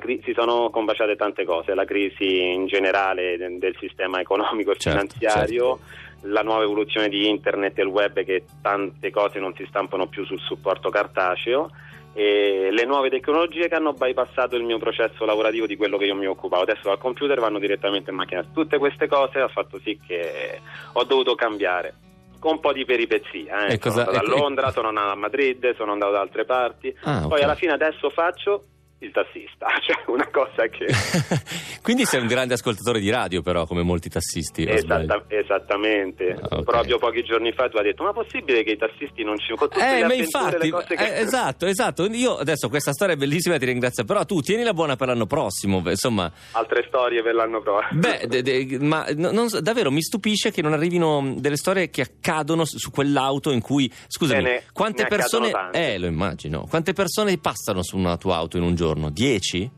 [0.00, 4.76] cri- si sono combaciate tante cose, la crisi in generale del, del sistema economico e
[4.76, 6.26] certo, finanziario, certo.
[6.32, 10.24] la nuova evoluzione di internet e il web che tante cose non si stampano più
[10.24, 11.70] sul supporto cartaceo
[12.16, 16.14] e le nuove tecnologie che hanno bypassato il mio processo lavorativo di quello che io
[16.14, 16.62] mi occupavo.
[16.62, 18.42] Adesso dal computer vanno direttamente in macchina.
[18.54, 20.58] Tutte queste cose hanno fatto sì che
[20.94, 21.94] ho dovuto cambiare
[22.38, 23.68] con un po' di peripezie.
[23.68, 23.78] Eh.
[23.82, 26.96] Sono andato a Londra, sono andato a Madrid, sono andato da altre parti.
[27.02, 27.42] Ah, Poi okay.
[27.42, 28.64] alla fine adesso faccio
[28.98, 30.86] il tassista, cioè una cosa che...
[31.82, 34.64] Quindi sei un grande ascoltatore di radio però, come molti tassisti.
[34.66, 36.62] Esatta, esattamente, Ah, ok.
[36.64, 39.54] proprio pochi giorni fa tu hai detto ma possibile che i tassisti non ci...
[39.54, 40.94] Con tutte le Eh, ma infatti, che...
[41.16, 42.06] eh, esatto, esatto.
[42.06, 45.82] Io adesso questa storia è bellissima, ti ringrazio, però tu tienila buona per l'anno prossimo,
[45.88, 46.30] insomma.
[46.52, 48.00] Altre storie per l'anno prossimo.
[48.00, 52.00] Beh, de- de- ma no- non davvero mi stupisce che non arrivino delle storie che
[52.00, 55.92] accadono su, quell'auto in cui, scusami, quante ne persone, accadono tante.
[55.94, 58.84] eh, lo immagino, quante persone passano su una tua auto in un giorno?
[59.10, 59.70] Dieci?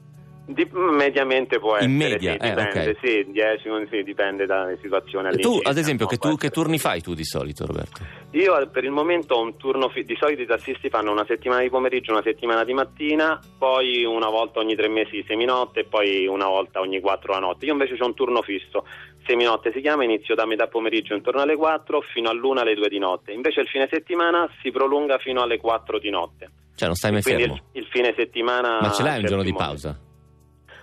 [0.50, 2.96] Di- mediamente può essere, In media, sì, eh, dipende, ok.
[3.02, 7.02] sì, 10, sì, dipende dalle situazioni E tu, ad esempio, che, tu- che turni fai
[7.02, 8.00] tu di solito, Roberto?
[8.30, 11.26] Io eh, per il momento ho un turno, fi- di solito i tassisti fanno una
[11.26, 15.84] settimana di pomeriggio, una settimana di mattina, poi una volta ogni tre mesi seminotte e
[15.84, 17.66] poi una volta ogni quattro la notte.
[17.66, 18.86] Io invece ho un turno fisso,
[19.28, 22.98] seminotte si chiama, inizio da metà pomeriggio intorno alle 4 fino all'una alle 2 di
[22.98, 26.50] notte, invece il fine settimana si prolunga fino alle 4 di notte.
[26.74, 27.60] Cioè non stai mai Quindi fermo?
[27.72, 28.78] il, il fine settimana...
[28.80, 29.82] Ma ce l'hai un giorno di momenti.
[29.82, 30.00] pausa?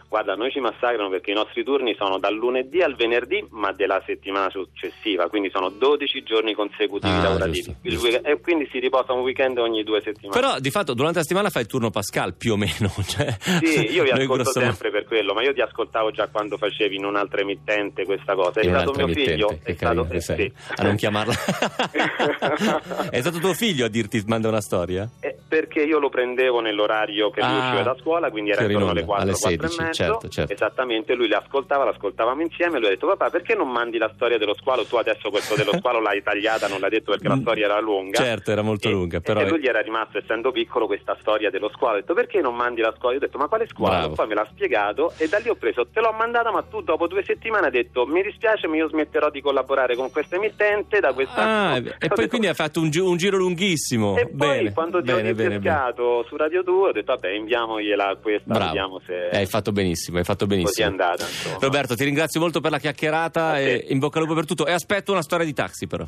[0.08, 4.02] Guarda, noi ci massacrano perché i nostri turni sono dal lunedì al venerdì, ma della
[4.06, 7.62] settimana successiva, quindi sono 12 giorni consecutivi Ah, lavorativi.
[7.63, 8.04] giusto, giusto.
[8.08, 10.39] weekend- e quindi si riposa un weekend ogni due settimane.
[10.39, 12.74] Però di fatto durante la settimana fai il turno Pascal più o meno.
[13.06, 16.58] Cioè, Sì, io vi ascolto grosso- sempre per quello, ma io ti ascoltavo già quando
[16.58, 18.62] facevi in un'altra emittente questa cosa.
[18.62, 20.74] È In stato mio emittente, figlio, che è stato carino eh, sei, sì.
[20.78, 21.34] a non chiamarla.
[23.10, 25.08] è stato tuo figlio a dirti manda una storia?
[25.20, 28.89] Eh, perché io lo prendevo nell'orario che lui Ah, usciva da scuola, quindi era intorno
[28.89, 29.94] alle onda, 4, alle 4 e 16, mezzo.
[30.03, 30.53] Certo, certo.
[30.53, 34.12] Esattamente, lui le ascoltava, l'ascoltavamo insieme e lui ha detto papà perché non mandi la
[34.15, 34.84] storia dello squalo?
[34.86, 37.79] Tu adesso questo dello squalo l'hai tagliata, non l'hai detto perché la Mm, storia era
[37.79, 38.17] lunga.
[38.23, 41.49] certo, era molto E- lunga, però- E lui gli era rimasto, essendo piccolo, questa storia
[41.49, 41.97] dello squalo.
[41.97, 43.12] Ha detto perché non mandi la squalo?
[43.15, 43.97] Io ho detto ma quale squalo?
[43.97, 44.15] Bravo.
[44.15, 47.08] Poi me l'ha spiegato e da lì ho preso, te l'ho mandata ma tu dopo
[47.08, 51.13] due settimane hai detto mi dispiace ma io smetterò di collaborare con questa emittente da
[51.13, 51.34] questa...
[51.71, 54.17] Ah, e detto, poi quindi hai fatto un, gi- un giro lunghissimo.
[54.17, 55.58] e poi bene, quando ti bene, ho bene, bene.
[55.58, 58.65] ricercato su Radio 2 ho detto vabbè inviamogliela questa, Bravo.
[58.65, 60.69] vediamo se Eh, hai fatto benissimo, hai fatto benissimo.
[60.69, 61.24] così è andata.
[61.24, 61.58] Insomma.
[61.60, 64.65] Roberto, ti ringrazio molto per la chiacchierata e in bocca al lupo per tutto.
[64.65, 66.08] E aspetto una storia di taxi, però.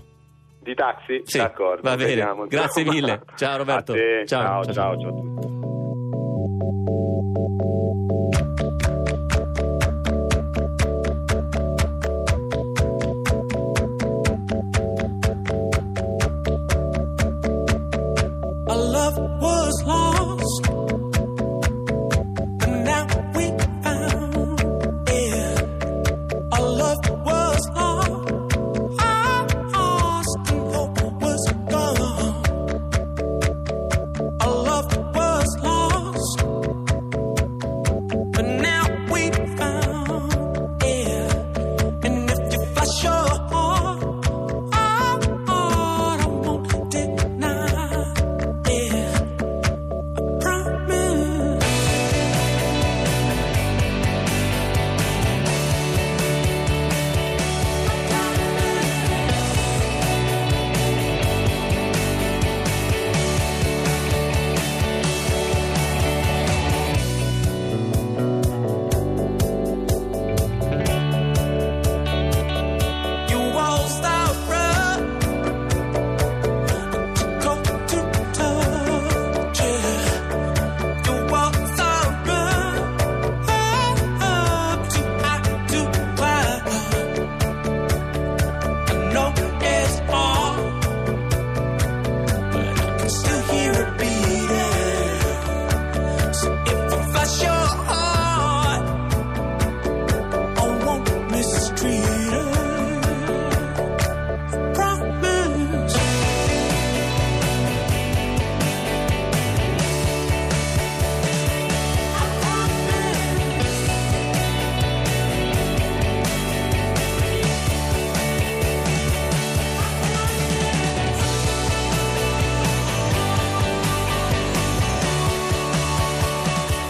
[0.59, 1.21] Di taxi?
[1.23, 1.81] Sì, D'accordo.
[1.81, 2.09] va bene.
[2.09, 3.21] vediamo, Grazie mille.
[3.35, 3.93] Ciao, Roberto.
[4.25, 5.55] Ciao, ciao, ciao, ciao a tutti.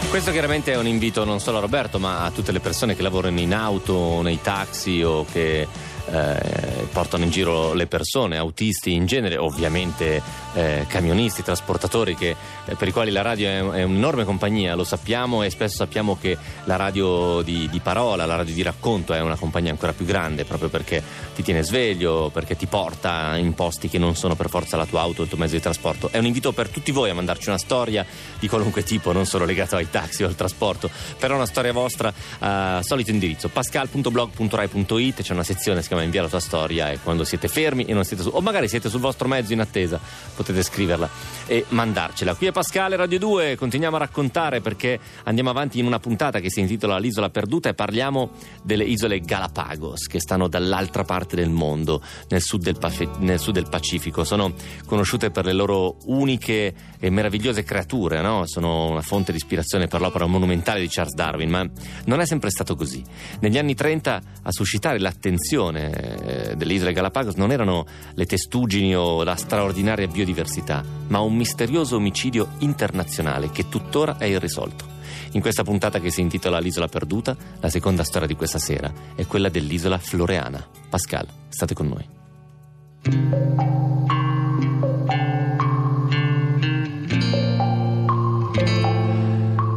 [0.10, 3.02] Questo chiaramente è un invito non solo a Roberto, ma a tutte le persone che
[3.02, 5.67] lavorano in auto, nei taxi o che
[6.10, 10.22] eh, portano in giro le persone, autisti in genere, ovviamente
[10.54, 14.84] eh, camionisti, trasportatori, che, eh, per i quali la radio è, è un'enorme compagnia, lo
[14.84, 19.22] sappiamo e spesso sappiamo che la radio di, di parola, la radio di racconto è
[19.22, 21.04] una compagnia ancora più grande proprio perché
[21.36, 25.02] ti tiene sveglio, perché ti porta in posti che non sono per forza la tua
[25.02, 26.10] auto il tuo mezzo di trasporto.
[26.12, 28.06] È un invito per tutti voi a mandarci una storia
[28.39, 30.89] di qualunque tipo, non solo legata ai taxi o al trasporto,
[31.20, 36.21] però una storia vostra, eh, solito indirizzo pascal.blog.rai.it, c'è una sezione che si chiama invia
[36.21, 38.99] la tua storia e quando siete fermi e non siete su, o magari siete sul
[38.99, 39.99] vostro mezzo in attesa,
[40.36, 41.10] potete scriverla
[41.45, 42.36] e mandarcela.
[42.36, 46.49] Qui è Pascale Radio 2, continuiamo a raccontare perché andiamo avanti in una puntata che
[46.49, 48.31] si intitola L'isola perduta e parliamo
[48.63, 53.53] delle isole Galapagos che stanno dall'altra parte del mondo, nel sud del, Pafe- nel sud
[53.53, 54.23] del Pacifico.
[54.23, 54.53] Sono
[54.86, 58.45] conosciute per le loro uniche e meravigliose creature, no?
[58.45, 61.69] sono una fonte di ispirazione per l'opera monumentale di Charles Darwin, ma
[62.05, 63.03] non è sempre stato così.
[63.39, 69.36] Negli anni 30 a suscitare l'attenzione delle isole Galapagos non erano le testuggini o la
[69.36, 74.95] straordinaria biodiversità, ma un misterioso omicidio internazionale che tuttora è irrisolto.
[75.32, 79.26] In questa puntata che si intitola L'isola perduta, la seconda storia di questa sera è
[79.26, 80.65] quella dell'isola Floreana.
[80.89, 82.15] Pascal, state con noi.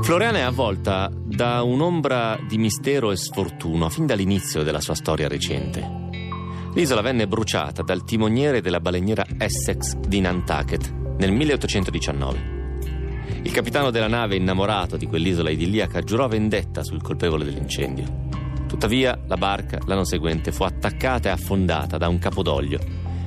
[0.03, 6.11] Floreana è avvolta da un'ombra di mistero e sfortuno fin dall'inizio della sua storia recente.
[6.74, 13.38] L'isola venne bruciata dal timoniere della baleniera Essex di Nantucket nel 1819.
[13.42, 18.05] Il capitano della nave, innamorato di quell'isola idilliaca, giurò vendetta sul colpevole dell'incendio.
[18.68, 22.81] Tuttavia, la barca l'anno seguente fu attaccata e affondata da un capodoglio,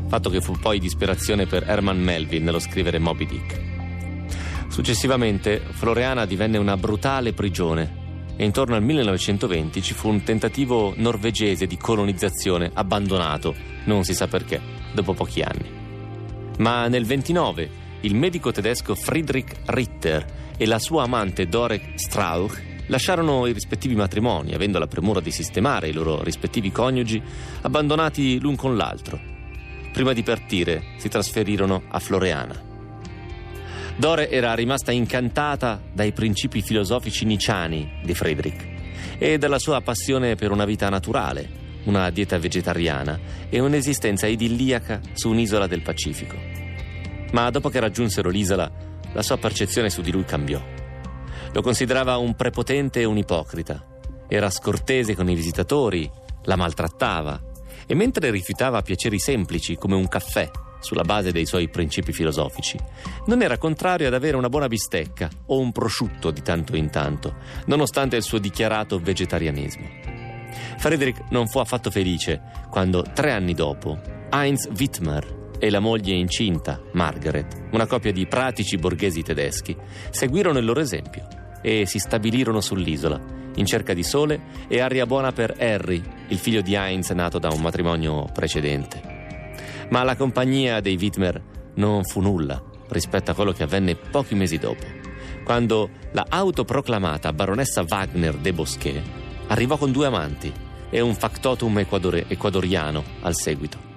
[0.05, 3.61] fatto che fu poi disperazione per Herman Melville nello scrivere Moby Dick.
[4.67, 8.01] Successivamente, Floreana divenne una brutale prigione
[8.35, 14.27] e intorno al 1920 ci fu un tentativo norvegese di colonizzazione abbandonato, non si sa
[14.27, 14.59] perché,
[14.93, 15.69] dopo pochi anni.
[16.57, 20.25] Ma nel 29 il medico tedesco Friedrich Ritter
[20.57, 25.89] e la sua amante Dorek Strauch lasciarono i rispettivi matrimoni, avendo la premura di sistemare
[25.89, 27.21] i loro rispettivi coniugi,
[27.61, 29.19] abbandonati l'un con l'altro.
[29.91, 32.72] Prima di partire si trasferirono a Floreana.
[33.95, 38.65] Dore era rimasta incantata dai principi filosofici niciani di Friedrich
[39.19, 41.47] e dalla sua passione per una vita naturale,
[41.83, 46.35] una dieta vegetariana e un'esistenza idilliaca su un'isola del Pacifico.
[47.33, 48.69] Ma dopo che raggiunsero l'isola,
[49.13, 50.61] la sua percezione su di lui cambiò.
[51.51, 53.85] Lo considerava un prepotente e un ipocrita.
[54.27, 56.09] Era scortese con i visitatori,
[56.45, 57.39] la maltrattava
[57.85, 60.49] e mentre rifiutava piaceri semplici come un caffè
[60.83, 62.77] sulla base dei suoi principi filosofici,
[63.27, 67.35] non era contrario ad avere una buona bistecca o un prosciutto di tanto in tanto,
[67.65, 69.87] nonostante il suo dichiarato vegetarianismo.
[70.77, 76.81] Frederick non fu affatto felice quando, tre anni dopo, Heinz Wittmer e la moglie incinta,
[76.91, 79.75] Margaret, una coppia di pratici borghesi tedeschi,
[80.09, 81.25] seguirono il loro esempio
[81.61, 83.21] e si stabilirono sull'isola,
[83.55, 87.49] in cerca di sole e aria buona per Harry, il figlio di Heinz nato da
[87.49, 89.12] un matrimonio precedente.
[89.89, 91.41] Ma la compagnia dei Wittmer
[91.75, 94.85] non fu nulla rispetto a quello che avvenne pochi mesi dopo,
[95.43, 99.01] quando la autoproclamata baronessa Wagner de Bosquet
[99.47, 100.51] arrivò con due amanti
[100.89, 103.91] e un factotum equadore- ecuadoriano al seguito.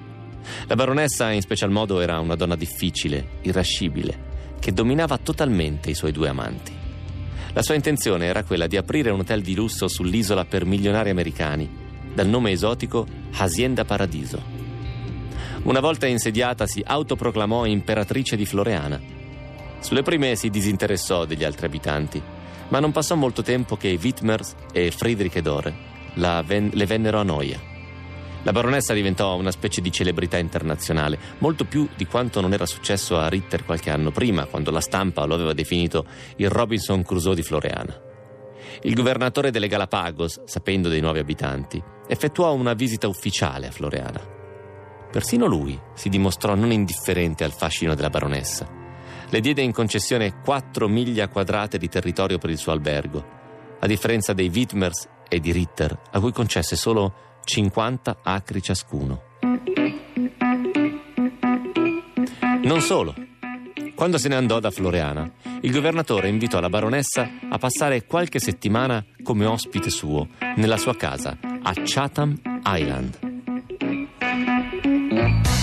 [0.67, 6.13] La baronessa in special modo era una donna difficile, irascibile, che dominava totalmente i suoi
[6.13, 6.73] due amanti.
[7.53, 11.69] La sua intenzione era quella di aprire un hotel di lusso sull'isola per milionari americani,
[12.15, 14.56] dal nome esotico Hacienda Paradiso.
[15.67, 19.01] Una volta insediata si autoproclamò imperatrice di Floreana.
[19.81, 22.23] Sulle prime si disinteressò degli altri abitanti,
[22.69, 25.75] ma non passò molto tempo che Wittmers e Friedrich Edore
[26.15, 27.61] ven- le vennero a noia.
[28.45, 33.19] La baronessa diventò una specie di celebrità internazionale, molto più di quanto non era successo
[33.19, 37.43] a Ritter qualche anno prima, quando la stampa lo aveva definito il Robinson Crusoe di
[37.43, 38.01] Floreana.
[38.83, 44.35] Il governatore delle Galapagos, sapendo dei nuovi abitanti, effettuò una visita ufficiale a Floreana.
[45.11, 48.69] Persino lui si dimostrò non indifferente al fascino della baronessa.
[49.29, 53.25] Le diede in concessione 4 miglia quadrate di territorio per il suo albergo,
[53.81, 59.23] a differenza dei Wittmers e di Ritter, a cui concesse solo 50 acri ciascuno.
[62.63, 63.15] Non solo.
[63.95, 65.31] Quando se ne andò da Floreana,
[65.63, 71.39] il governatore invitò la baronessa a passare qualche settimana come ospite suo nella sua casa
[71.41, 73.36] a Chatham Island.
[75.17, 75.56] Mm-hmm.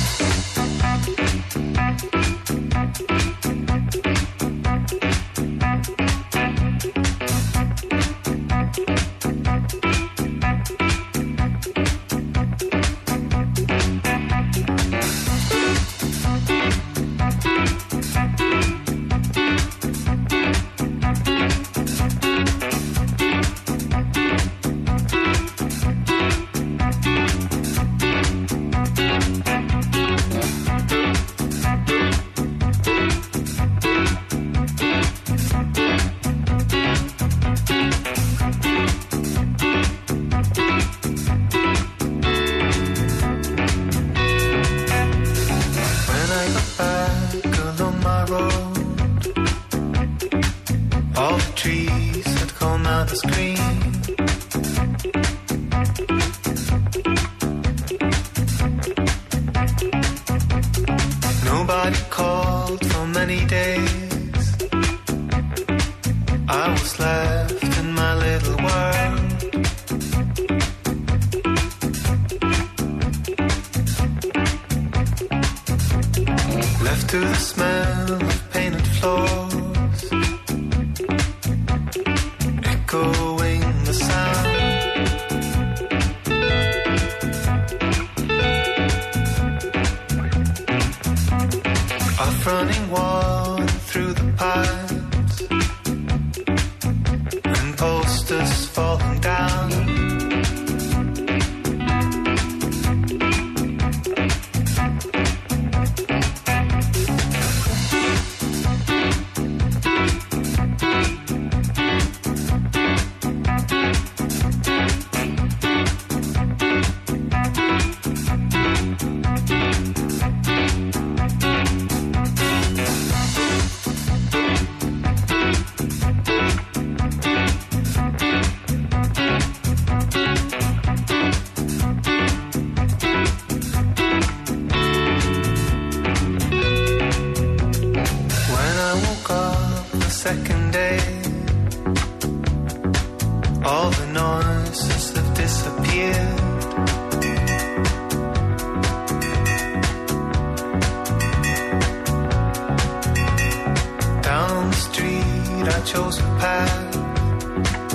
[154.44, 157.93] Down the street, I chose a path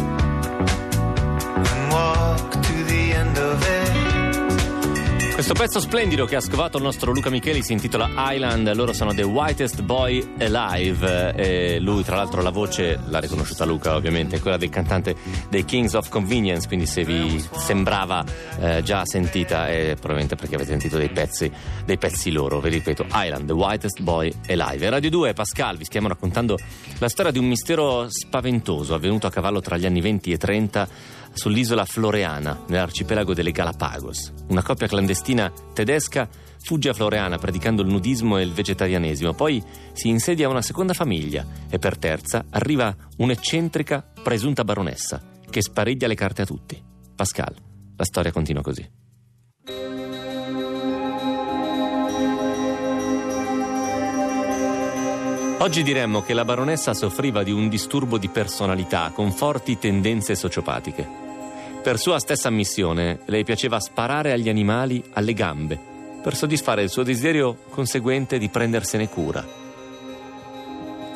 [5.48, 9.14] Questo pezzo splendido che ha scovato il nostro Luca Micheli si intitola Island, loro sono
[9.14, 11.34] The Whitest Boy Alive.
[11.34, 15.16] E lui tra l'altro la voce l'ha riconosciuta Luca ovviamente, è quella del cantante
[15.48, 18.22] dei Kings of Convenience, quindi se vi sembrava
[18.60, 21.50] eh, già sentita è probabilmente perché avete sentito dei pezzi,
[21.86, 24.84] dei pezzi loro, vi ripeto, Island, The Whitest Boy Alive.
[24.84, 26.58] E Radio 2 Pascal vi stiamo raccontando
[26.98, 30.88] la storia di un mistero spaventoso avvenuto a cavallo tra gli anni 20 e 30
[31.38, 34.32] sull'isola Floreana, nell'arcipelago delle Galapagos.
[34.48, 36.28] Una coppia clandestina tedesca
[36.60, 39.62] fugge a Floreana predicando il nudismo e il vegetarianesimo, poi
[39.92, 46.14] si insedia una seconda famiglia e per terza arriva un'eccentrica presunta baronessa che spariglia le
[46.16, 46.82] carte a tutti.
[47.14, 47.54] Pascal,
[47.96, 48.86] la storia continua così.
[55.60, 61.27] Oggi diremmo che la baronessa soffriva di un disturbo di personalità con forti tendenze sociopatiche.
[61.82, 65.78] Per sua stessa ammissione, lei piaceva sparare agli animali alle gambe
[66.22, 69.46] per soddisfare il suo desiderio conseguente di prendersene cura.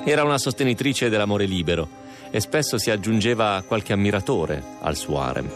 [0.05, 2.01] Era una sostenitrice dell'amore libero
[2.31, 5.51] e spesso si aggiungeva qualche ammiratore al suo harem.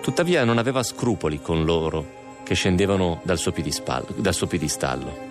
[0.00, 3.52] Tuttavia non aveva scrupoli con loro che scendevano dal suo,
[4.16, 5.30] dal suo piedistallo.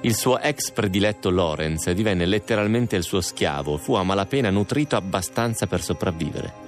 [0.00, 5.66] Il suo ex prediletto Lorenz divenne letteralmente il suo schiavo, fu a malapena nutrito abbastanza
[5.66, 6.63] per sopravvivere.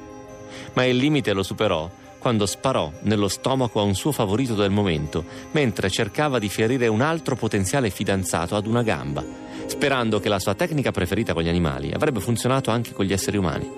[0.77, 5.25] Ma il limite lo superò quando sparò nello stomaco a un suo favorito del momento,
[5.53, 9.25] mentre cercava di ferire un altro potenziale fidanzato ad una gamba,
[9.67, 13.37] sperando che la sua tecnica preferita con gli animali avrebbe funzionato anche con gli esseri
[13.37, 13.71] umani.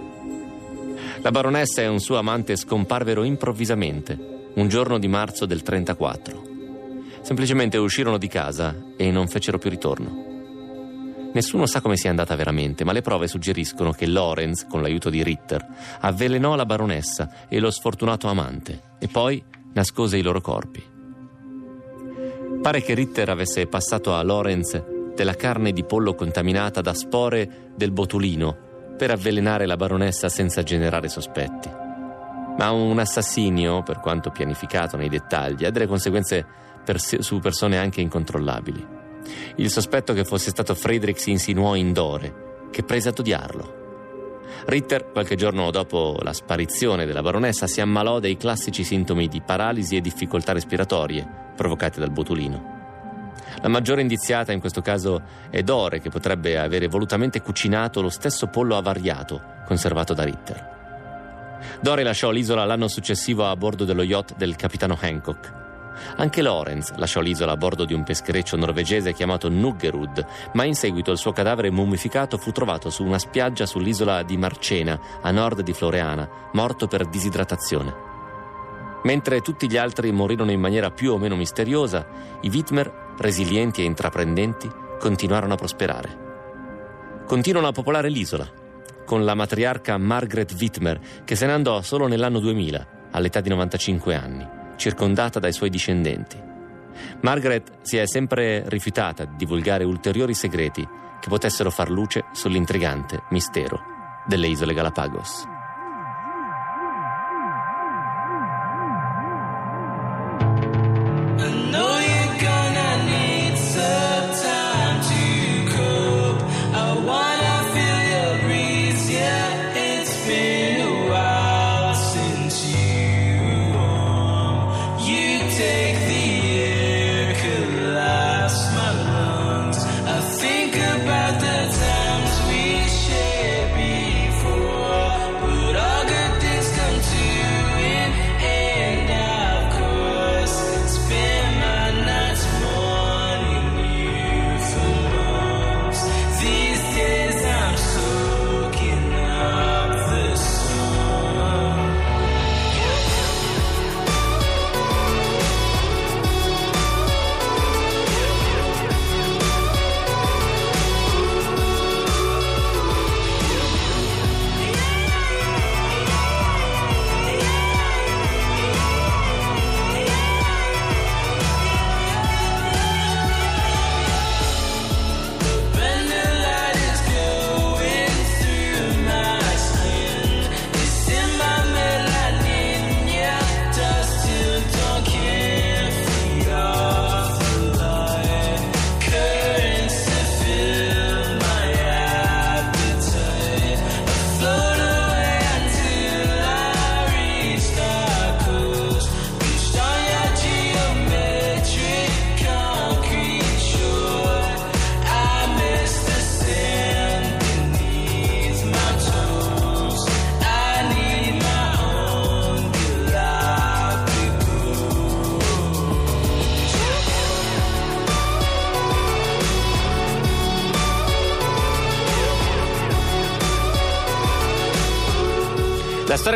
[1.21, 6.43] La baronessa e un suo amante scomparvero improvvisamente, un giorno di marzo del 34.
[7.21, 10.28] Semplicemente uscirono di casa e non fecero più ritorno.
[11.33, 15.23] Nessuno sa come sia andata veramente, ma le prove suggeriscono che Lorenz, con l'aiuto di
[15.23, 15.65] Ritter,
[16.01, 19.43] avvelenò la baronessa e lo sfortunato amante e poi
[19.75, 20.83] nascose i loro corpi.
[22.61, 24.83] Pare che Ritter avesse passato a Lorenz
[25.15, 28.67] della carne di pollo contaminata da spore del botulino
[28.97, 31.71] per avvelenare la baronessa senza generare sospetti.
[32.59, 36.45] Ma un assassinio, per quanto pianificato nei dettagli, ha delle conseguenze
[36.85, 38.98] per- su persone anche incontrollabili.
[39.57, 43.77] Il sospetto che fosse stato Friedrich si insinuò in Dore, che prese ad odiarlo.
[44.67, 49.97] Ritter, qualche giorno dopo la sparizione della baronessa, si ammalò dei classici sintomi di paralisi
[49.97, 52.77] e difficoltà respiratorie provocati dal botulino.
[53.61, 58.47] La maggiore indiziata in questo caso è Dore, che potrebbe avere volutamente cucinato lo stesso
[58.49, 60.77] pollo avariato conservato da Ritter.
[61.81, 65.67] Dore lasciò l'isola l'anno successivo a bordo dello yacht del capitano Hancock.
[66.17, 71.11] Anche Lorenz lasciò l'isola a bordo di un peschereccio norvegese chiamato Nuggerud, ma in seguito
[71.11, 75.73] il suo cadavere mummificato fu trovato su una spiaggia sull'isola di Marcena, a nord di
[75.73, 78.07] Floreana, morto per disidratazione.
[79.05, 82.07] Mentre tutti gli altri morirono in maniera più o meno misteriosa,
[82.41, 84.69] i Wittmer, resilienti e intraprendenti,
[84.99, 86.27] continuarono a prosperare.
[87.27, 88.51] Continuano a popolare l'isola,
[89.07, 94.15] con la matriarca Margaret Wittmer, che se ne andò solo nell'anno 2000, all'età di 95
[94.15, 96.41] anni, circondata dai suoi discendenti.
[97.21, 100.89] Margaret si è sempre rifiutata di divulgare ulteriori segreti
[101.21, 103.81] che potessero far luce sull'intrigante mistero
[104.27, 105.45] delle isole Galapagos.
[111.41, 111.88] I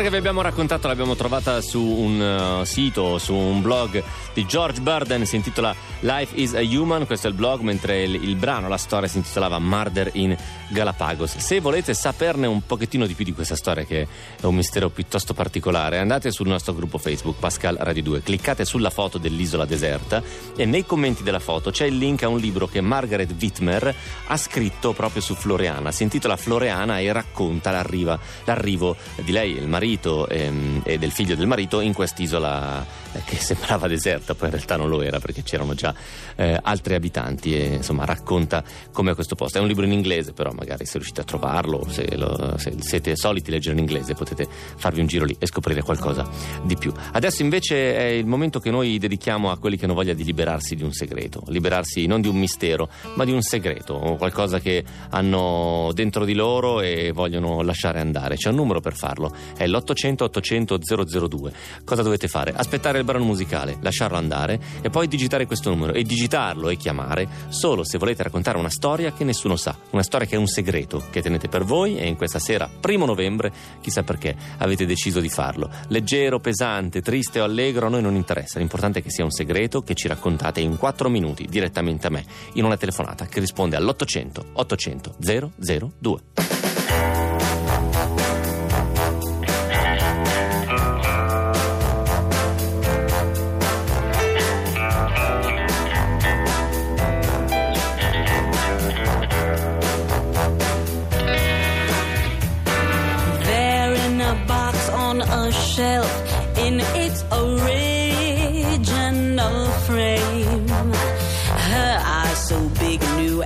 [0.03, 4.81] che vi abbiamo raccontato l'abbiamo trovata su un uh, sito, su un blog di George
[4.81, 8.67] Burden, si intitola Life is a Human, questo è il blog, mentre il, il brano,
[8.67, 10.35] la storia si intitolava Murder in
[10.67, 11.37] Galapagos.
[11.37, 14.07] Se volete saperne un pochettino di più di questa storia, che
[14.41, 18.89] è un mistero piuttosto particolare, andate sul nostro gruppo Facebook Pascal Radio 2, cliccate sulla
[18.89, 20.21] foto dell'isola deserta
[20.57, 23.95] e nei commenti della foto c'è il link a un libro che Margaret Wittmer
[24.27, 25.91] ha scritto proprio su Floreana.
[25.91, 31.47] Si intitola Floreana e racconta l'arrivo di lei, il marito ehm, e del figlio del
[31.47, 32.85] marito in quest'isola
[33.25, 35.93] che sembrava deserta, poi in realtà non lo era perché c'erano già
[36.35, 39.57] eh, altri abitanti e insomma racconta com'è questo posto.
[39.57, 43.15] È un libro in inglese, però magari se riuscite a trovarlo, se, lo, se siete
[43.15, 46.27] soliti leggere in inglese potete farvi un giro lì e scoprire qualcosa
[46.63, 46.91] di più.
[47.11, 50.75] Adesso invece è il momento che noi dedichiamo a quelli che hanno voglia di liberarsi
[50.75, 54.83] di un segreto, liberarsi non di un mistero, ma di un segreto, o qualcosa che
[55.09, 58.35] hanno dentro di loro e vogliono lasciare andare.
[58.35, 60.79] C'è un numero per farlo, è l'800 800
[61.27, 61.53] 002.
[61.83, 62.53] Cosa dovete fare?
[62.55, 67.27] Aspettare il brano musicale, lasciarlo andare e poi digitare questo numero e digitarlo e chiamare
[67.49, 71.03] solo se volete raccontare una storia che nessuno sa, una storia che è un segreto
[71.11, 73.51] che tenete per voi e in questa sera, primo novembre,
[73.81, 75.69] chissà perché avete deciso di farlo.
[75.89, 79.81] Leggero, pesante, triste o allegro, a noi non interessa, l'importante è che sia un segreto
[79.81, 84.41] che ci raccontate in 4 minuti direttamente a me in una telefonata che risponde all'800
[84.53, 86.62] 800 002.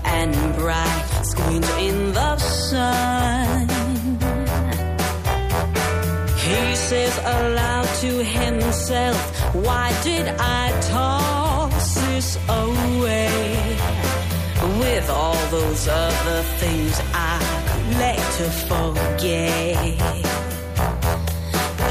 [0.03, 3.67] And bright, squint in the sun.
[6.47, 9.17] He says aloud to himself,
[9.53, 13.77] Why did I toss this away?
[14.79, 17.35] With all those other things I
[17.99, 19.77] like to forget.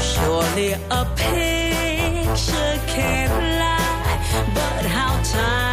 [0.01, 4.19] Surely a picture can't lie,
[4.55, 5.66] but how time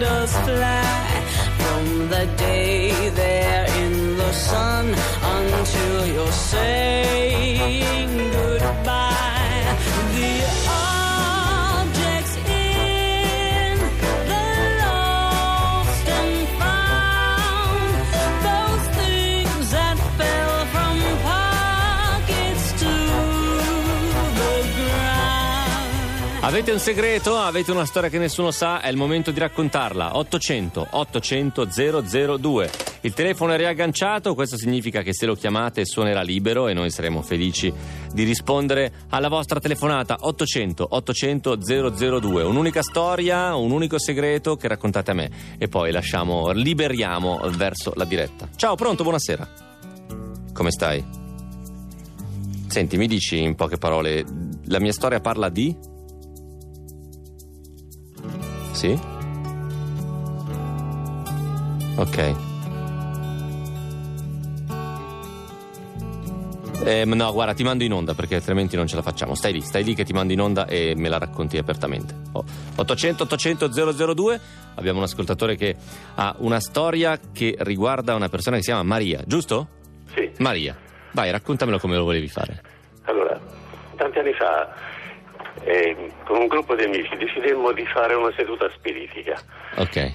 [0.00, 1.24] does fly
[1.58, 9.07] from the day there in the sun until you're saying goodbye.
[26.48, 27.36] Avete un segreto?
[27.36, 28.80] Avete una storia che nessuno sa?
[28.80, 30.16] È il momento di raccontarla.
[30.16, 31.68] 800 800
[32.38, 32.70] 002.
[33.02, 37.20] Il telefono è riagganciato, questo significa che se lo chiamate suonerà libero e noi saremo
[37.20, 37.70] felici
[38.14, 41.58] di rispondere alla vostra telefonata 800 800
[42.18, 42.42] 002.
[42.44, 48.06] Un'unica storia, un unico segreto che raccontate a me e poi lasciamo, liberiamo verso la
[48.06, 48.48] diretta.
[48.56, 49.02] Ciao, pronto?
[49.02, 49.46] Buonasera.
[50.54, 51.04] Come stai?
[52.68, 54.24] Senti, mi dici in poche parole,
[54.64, 55.96] la mia storia parla di?
[58.78, 58.96] Sì?
[61.96, 62.34] Ok.
[66.84, 69.34] Eh, no, guarda, ti mando in onda perché altrimenti non ce la facciamo.
[69.34, 72.14] Stai lì, stai lì che ti mando in onda e me la racconti apertamente.
[72.30, 72.44] Oh,
[72.76, 74.40] 800 800 002,
[74.76, 75.74] abbiamo un ascoltatore che
[76.14, 79.70] ha una storia che riguarda una persona che si chiama Maria, giusto?
[80.14, 80.78] Sì, Maria,
[81.14, 82.62] vai, raccontamelo come lo volevi fare.
[83.06, 83.40] allora,
[83.96, 84.72] tanti anni fa
[85.64, 89.40] eh, con un gruppo di amici decidemmo di fare una seduta spiritica.
[89.76, 90.12] Ok.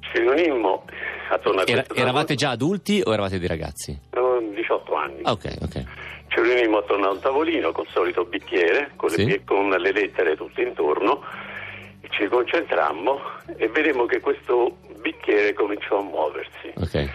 [0.00, 0.84] Ci riunimmo
[1.30, 3.98] attorno a Era- questo eravate già adulti o eravate dei ragazzi?
[4.10, 5.20] Avevo 18 anni.
[5.22, 5.84] Ah, Ok, ok.
[6.28, 9.24] Ci riunimmo attorno a un tavolino col solito bicchiere, con le, Sì.
[9.26, 11.22] pie- con le lettere tutte intorno,
[12.10, 13.20] ci concentrammo
[13.56, 16.72] e vedemmo che questo bicchiere cominciò a muoversi.
[16.76, 17.10] Ok.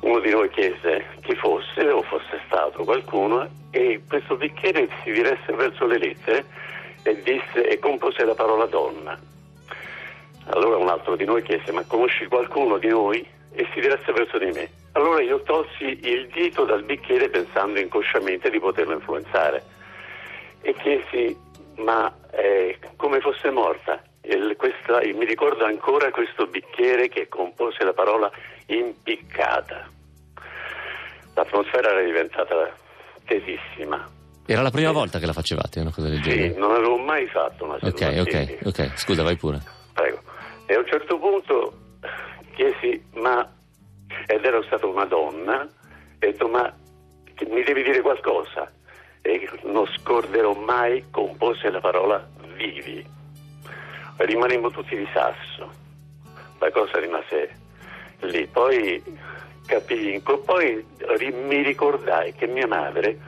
[0.00, 5.52] Uno di noi chiese chi fosse o fosse stato qualcuno e questo bicchiere si diresse
[5.54, 6.44] verso le lettere
[7.10, 9.18] e disse e compose la parola donna.
[10.48, 13.26] Allora un altro di noi chiese ma conosci qualcuno di noi?
[13.52, 14.68] E si diresse verso di me.
[14.92, 19.62] Allora io tolsi il dito dal bicchiere pensando inconsciamente di poterlo influenzare
[20.60, 21.36] e chiesi
[21.76, 24.02] ma eh, come fosse morta.
[24.22, 28.30] Il- questa- mi ricordo ancora questo bicchiere che compose la parola
[28.66, 29.88] impiccata.
[31.34, 32.74] L'atmosfera era diventata
[33.26, 34.15] tesissima.
[34.46, 34.94] Era la prima Sì.
[34.94, 36.58] volta che la facevate, una cosa del Sì, genere?
[36.58, 38.92] non avevo mai fatto una seduta Ok, ok, ok.
[38.98, 39.60] Scusa, vai pure.
[39.92, 40.20] Prego.
[40.66, 41.76] E a un certo punto
[42.54, 43.48] chiesi, ma
[44.26, 45.62] ed era stata una donna,
[46.18, 46.72] e ho detto, ma
[47.48, 48.70] mi devi dire qualcosa.
[49.22, 52.24] E non scorderò mai, compose la parola
[52.54, 53.04] vivi.
[54.18, 55.68] Rimanemmo tutti di sasso.
[56.60, 57.50] La cosa rimase
[58.20, 58.46] lì.
[58.46, 59.02] Poi
[59.66, 60.86] capii, poi
[61.32, 63.18] mi ricordai che mia madre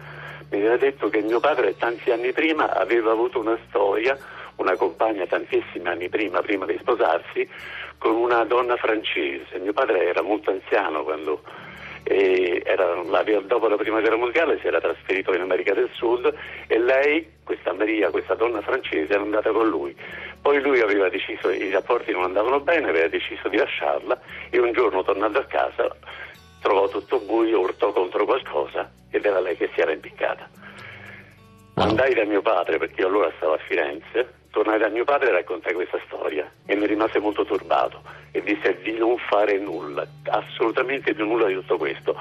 [0.50, 4.16] mi aveva detto che mio padre tanti anni prima aveva avuto una storia,
[4.56, 7.48] una compagna tantissimi anni prima, prima di sposarsi,
[7.98, 9.58] con una donna francese.
[9.58, 11.42] Mio padre era molto anziano quando
[12.10, 12.94] era
[13.42, 16.32] dopo la prima guerra mondiale si era trasferito in America del Sud
[16.66, 19.94] e lei, questa Maria, questa donna francese, era andata con lui.
[20.40, 24.18] Poi lui aveva deciso, i rapporti non andavano bene, aveva deciso di lasciarla
[24.48, 25.94] e un giorno tornando a casa
[26.60, 30.48] trovò tutto buio, urtò contro qualcosa ed era lei che si era impiccata.
[31.74, 35.32] Andai da mio padre perché io allora stavo a Firenze, tornai da mio padre e
[35.32, 38.02] raccontai questa storia e mi rimase molto turbato
[38.32, 42.16] e disse di non fare nulla, assolutamente di nulla di tutto questo.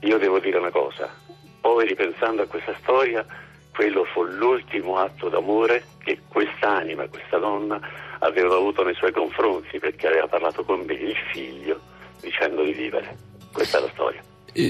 [0.00, 1.12] Io devo dire una cosa,
[1.60, 3.26] poi ripensando a questa storia,
[3.74, 7.80] quello fu l'ultimo atto d'amore che quest'anima, questa donna,
[8.20, 11.80] aveva avuto nei suoi confronti perché aveva parlato con me, il figlio,
[12.20, 13.25] dicendo di vivere.
[13.56, 14.20] Questa è la storia.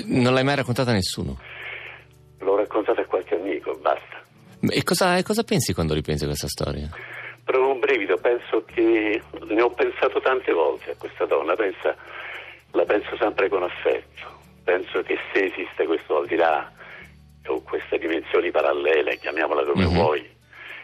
[0.07, 1.39] Non l'hai mai raccontata a nessuno.
[2.39, 4.22] L'ho raccontata a qualche amico, basta.
[4.68, 6.89] E cosa, e cosa pensi quando ripensi a questa storia?
[7.45, 11.95] Provo un brivido, penso che ne ho pensato tante volte a questa donna, pensa-
[12.72, 14.34] la penso sempre con affetto.
[14.64, 16.70] Penso che se esiste questo al di là
[17.47, 19.95] o queste dimensioni parallele, chiamiamola come Mhm.
[19.95, 20.28] vuoi,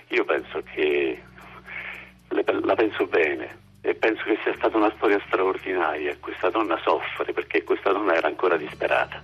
[0.09, 1.21] io penso che
[2.29, 6.17] le- la penso bene e penso che sia stata una storia straordinaria.
[6.19, 9.21] Questa donna soffre perché questa donna era ancora disperata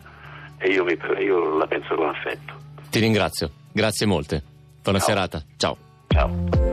[0.59, 2.53] e io, mi- io la penso con affetto.
[2.91, 4.43] Ti ringrazio, grazie molte.
[4.83, 5.09] Buona Ciao.
[5.09, 5.77] serata, ciao.
[6.09, 6.67] Ciao.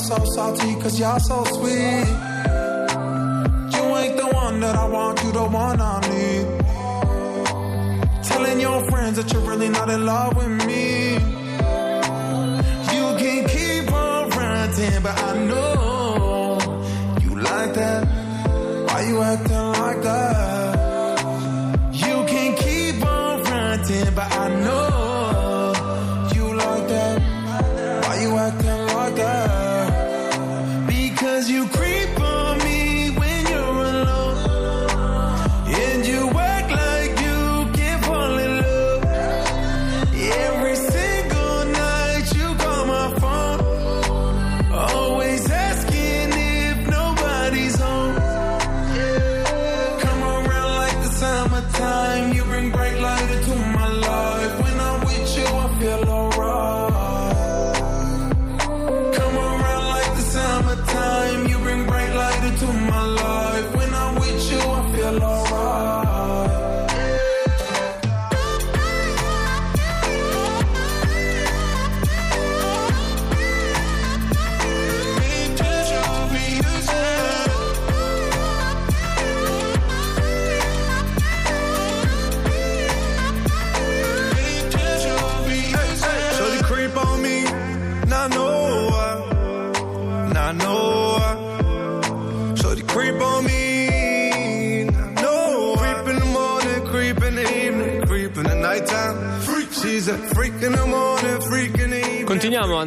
[0.00, 2.29] So salty cause y'all so sweet.
[4.00, 6.46] Ain't the one that I want, you the one I need.
[8.24, 11.14] Telling your friends that you're really not in love with me.
[12.94, 16.58] You can keep on ranting, but I know
[17.20, 18.06] you like that.
[18.86, 20.79] Why you acting like that?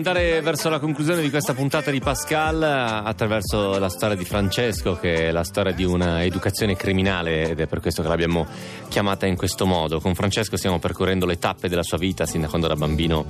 [0.09, 4.97] Andare verso la conclusione di questa puntata di Pascal eh, attraverso la storia di Francesco,
[4.99, 8.45] che è la storia di una educazione criminale ed è per questo che l'abbiamo
[8.89, 10.01] chiamata in questo modo.
[10.01, 13.25] Con Francesco stiamo percorrendo le tappe della sua vita, sin da quando era bambino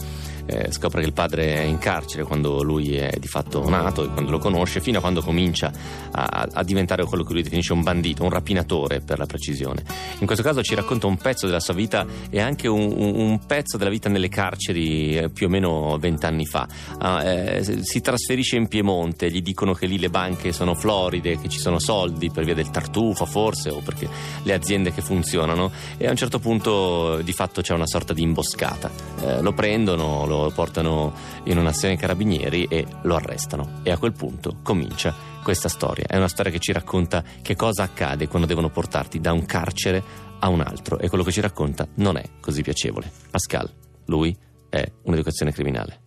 [0.53, 4.07] eh, scopre che il padre è in carcere, quando lui è di fatto nato e
[4.09, 5.71] quando lo conosce, fino a quando comincia
[6.11, 9.83] a, a diventare quello che lui definisce un bandito, un rapinatore per la precisione.
[10.19, 13.77] In questo caso ci racconta un pezzo della sua vita e anche un, un- pezzo
[13.77, 16.67] della vita nelle carceri eh, più o meno vent'anni fa.
[16.99, 21.49] Ah, eh, si trasferisce in Piemonte, gli dicono che lì le banche sono floride, che
[21.49, 24.07] ci sono soldi per via del tartufo forse o perché
[24.43, 28.21] le aziende che funzionano e a un certo punto di fatto c'è una sorta di
[28.21, 28.89] imboscata.
[29.21, 31.13] Eh, lo prendono, lo portano
[31.45, 35.13] in una sezione dei carabinieri e lo arrestano e a quel punto comincia
[35.43, 36.05] questa storia.
[36.07, 40.03] È una storia che ci racconta che cosa accade quando devono portarti da un carcere
[40.39, 43.11] a un altro e quello che ci racconta non è così piacevole.
[43.29, 43.71] Pascal,
[44.05, 44.35] lui
[44.69, 46.02] è un'educazione criminale.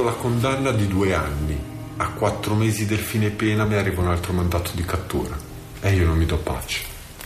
[0.00, 1.58] Prendo la condanna di due anni.
[1.96, 5.36] A quattro mesi del fine pena mi arriva un altro mandato di cattura.
[5.80, 6.82] E io non mi do pace.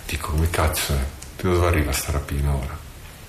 [0.06, 1.04] Dico, come cazzo è?
[1.40, 2.76] Da dove arriva sta rapina ora?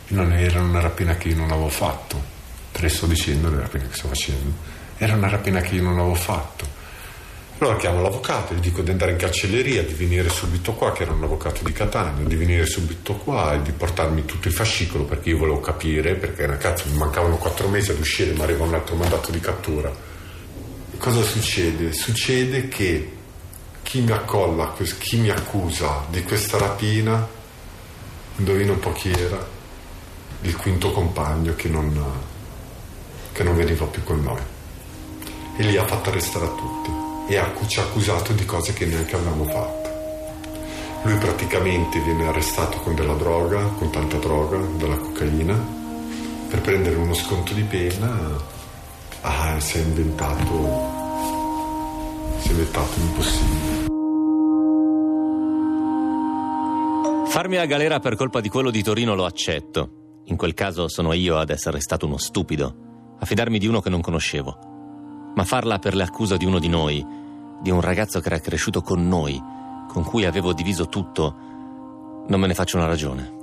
[0.08, 2.34] Non era una rapina che io non avevo fatto.
[2.72, 4.54] Te sto dicendo le rapine che sto facendo.
[4.98, 6.68] Era una rapina che io non avevo fatto.
[7.58, 11.14] Allora chiamo l'avvocato, gli dico di andare in cancelleria, di venire subito qua, che era
[11.14, 15.30] un avvocato di Catania, di venire subito qua e di portarmi tutto il fascicolo perché
[15.30, 18.74] io volevo capire, perché una cazzo mi mancavano quattro mesi ad uscire, ma arriva un
[18.74, 19.90] altro mandato di cattura.
[20.98, 21.94] Cosa succede?
[21.94, 23.12] Succede che
[23.84, 27.26] chi mi accolla, chi mi accusa di questa rapina,
[28.36, 29.48] indovina un po' chi era?
[30.42, 32.04] Il quinto compagno che non,
[33.32, 34.42] che non veniva più con noi.
[35.56, 36.75] E lì ha fatto arrestare a tutti
[37.28, 39.90] e ci ha accusato di cose che neanche avevamo fatto.
[41.04, 45.56] Lui praticamente viene arrestato con della droga, con tanta droga, della cocaina,
[46.50, 48.54] per prendere uno sconto di pena
[49.22, 50.94] ah, si è inventato
[52.40, 53.86] si è inventato l'impossibile.
[57.28, 60.22] Farmi a galera per colpa di quello di Torino lo accetto.
[60.26, 63.90] In quel caso sono io ad essere stato uno stupido, a fidarmi di uno che
[63.90, 64.74] non conoscevo
[65.36, 67.06] ma farla per l'accusa di uno di noi,
[67.62, 69.42] di un ragazzo che era cresciuto con noi,
[69.88, 71.36] con cui avevo diviso tutto,
[72.28, 73.34] non me ne faccio una ragione.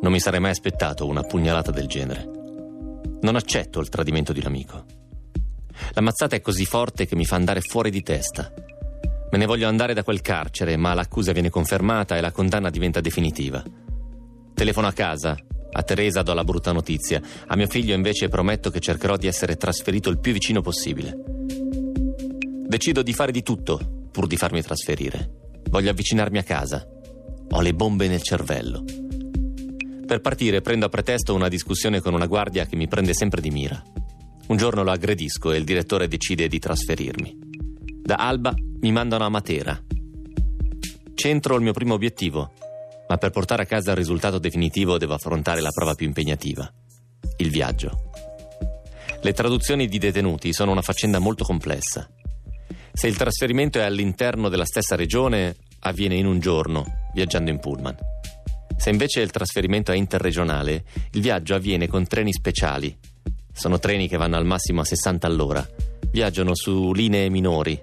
[0.00, 2.30] Non mi sarei mai aspettato una pugnalata del genere.
[3.20, 4.84] Non accetto il tradimento di un amico.
[5.92, 8.52] La mazzata è così forte che mi fa andare fuori di testa.
[9.30, 13.00] Me ne voglio andare da quel carcere, ma l'accusa viene confermata e la condanna diventa
[13.00, 13.62] definitiva.
[14.54, 15.36] Telefono a casa,
[15.78, 19.56] a Teresa do la brutta notizia, a mio figlio invece prometto che cercherò di essere
[19.56, 21.16] trasferito il più vicino possibile.
[22.66, 25.60] Decido di fare di tutto pur di farmi trasferire.
[25.70, 26.84] Voglio avvicinarmi a casa.
[27.50, 28.82] Ho le bombe nel cervello.
[30.04, 33.50] Per partire prendo a pretesto una discussione con una guardia che mi prende sempre di
[33.50, 33.80] mira.
[34.48, 37.38] Un giorno lo aggredisco e il direttore decide di trasferirmi.
[38.02, 39.80] Da Alba mi mandano a Matera.
[41.14, 42.52] Centro il mio primo obiettivo,
[43.08, 46.70] ma per portare a casa il risultato definitivo devo affrontare la prova più impegnativa,
[47.38, 48.10] il viaggio.
[49.20, 52.08] Le traduzioni di detenuti sono una faccenda molto complessa.
[52.92, 56.84] Se il trasferimento è all'interno della stessa regione, avviene in un giorno,
[57.14, 57.96] viaggiando in pullman.
[58.76, 62.96] Se invece il trasferimento è interregionale, il viaggio avviene con treni speciali.
[63.52, 65.66] Sono treni che vanno al massimo a 60 all'ora.
[66.12, 67.80] Viaggiano su linee minori,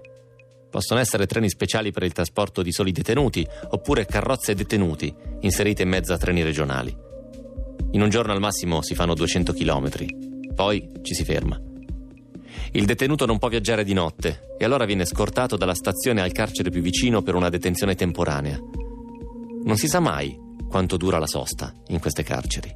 [0.75, 5.87] Possono essere treni speciali per il trasporto di soli detenuti oppure carrozze detenuti inserite in
[5.87, 6.93] mezzo a treni regionali.
[7.91, 9.89] In un giorno al massimo si fanno 200 km,
[10.53, 11.57] poi ci si ferma.
[12.73, 16.69] Il detenuto non può viaggiare di notte e allora viene scortato dalla stazione al carcere
[16.69, 18.59] più vicino per una detenzione temporanea.
[19.63, 22.75] Non si sa mai quanto dura la sosta in queste carceri.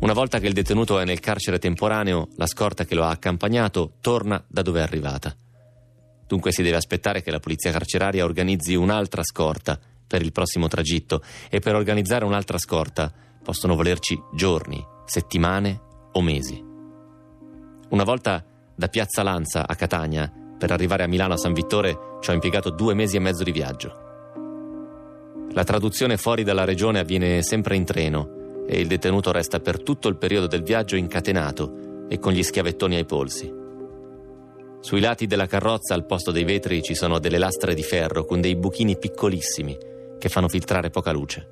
[0.00, 3.94] Una volta che il detenuto è nel carcere temporaneo, la scorta che lo ha accampagnato
[4.02, 5.34] torna da dove è arrivata.
[6.28, 11.22] Dunque si deve aspettare che la polizia carceraria organizzi un'altra scorta per il prossimo tragitto
[11.48, 13.10] e per organizzare un'altra scorta
[13.42, 15.80] possono volerci giorni, settimane
[16.12, 16.62] o mesi.
[17.88, 18.44] Una volta
[18.76, 22.68] da Piazza Lanza a Catania per arrivare a Milano a San Vittore ci ho impiegato
[22.68, 24.06] due mesi e mezzo di viaggio.
[25.52, 30.08] La traduzione fuori dalla regione avviene sempre in treno e il detenuto resta per tutto
[30.08, 33.66] il periodo del viaggio incatenato e con gli schiavettoni ai polsi.
[34.80, 38.40] Sui lati della carrozza al posto dei vetri ci sono delle lastre di ferro con
[38.40, 39.76] dei buchini piccolissimi
[40.18, 41.46] che fanno filtrare poca luce.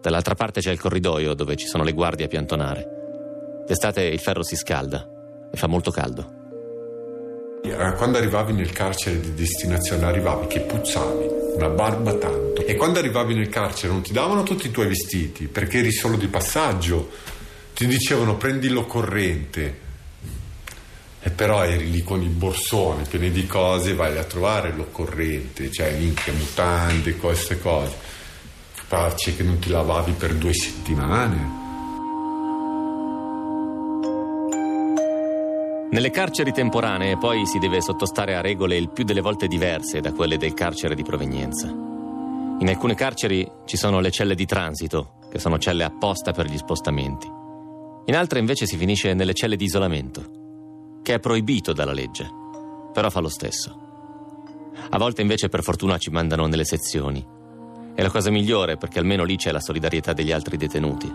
[0.00, 3.62] Dall'altra parte c'è il corridoio dove ci sono le guardie a piantonare.
[3.66, 5.08] D'estate il ferro si scalda
[5.52, 6.38] e fa molto caldo.
[7.96, 12.64] Quando arrivavi nel carcere di destinazione arrivavi che puzzavi, una barba tanto.
[12.64, 16.16] E quando arrivavi nel carcere non ti davano tutti i tuoi vestiti perché eri solo
[16.16, 17.10] di passaggio.
[17.74, 19.88] Ti dicevano prendi l'occorrente
[21.22, 25.94] e però eri lì con i borsoni pieni di cose, vai a trovare l'occorrente, cioè
[25.98, 27.94] minchia, mutande, queste cose.
[28.72, 31.58] Facce che non ti lavavi per due settimane.
[35.90, 40.12] Nelle carceri temporanee poi si deve sottostare a regole il più delle volte diverse da
[40.12, 41.68] quelle del carcere di provenienza.
[41.68, 46.56] In alcune carceri ci sono le celle di transito, che sono celle apposta per gli
[46.56, 47.26] spostamenti.
[48.06, 50.39] In altre invece si finisce nelle celle di isolamento
[51.02, 52.28] che è proibito dalla legge,
[52.92, 53.88] però fa lo stesso.
[54.90, 57.24] A volte invece per fortuna ci mandano nelle sezioni.
[57.94, 61.06] È la cosa migliore perché almeno lì c'è la solidarietà degli altri detenuti.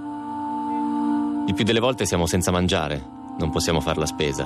[1.48, 3.04] Il più delle volte siamo senza mangiare,
[3.38, 4.44] non possiamo fare la spesa.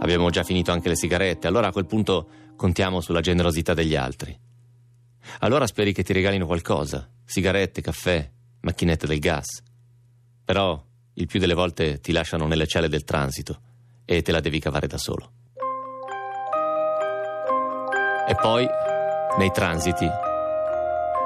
[0.00, 4.38] Abbiamo già finito anche le sigarette, allora a quel punto contiamo sulla generosità degli altri.
[5.40, 9.62] Allora speri che ti regalino qualcosa, sigarette, caffè, macchinette del gas.
[10.44, 10.82] Però
[11.14, 13.60] il più delle volte ti lasciano nelle celle del transito
[14.16, 15.32] e te la devi cavare da solo.
[18.26, 18.66] E poi,
[19.38, 20.08] nei transiti,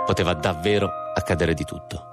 [0.05, 2.12] poteva davvero accadere di tutto.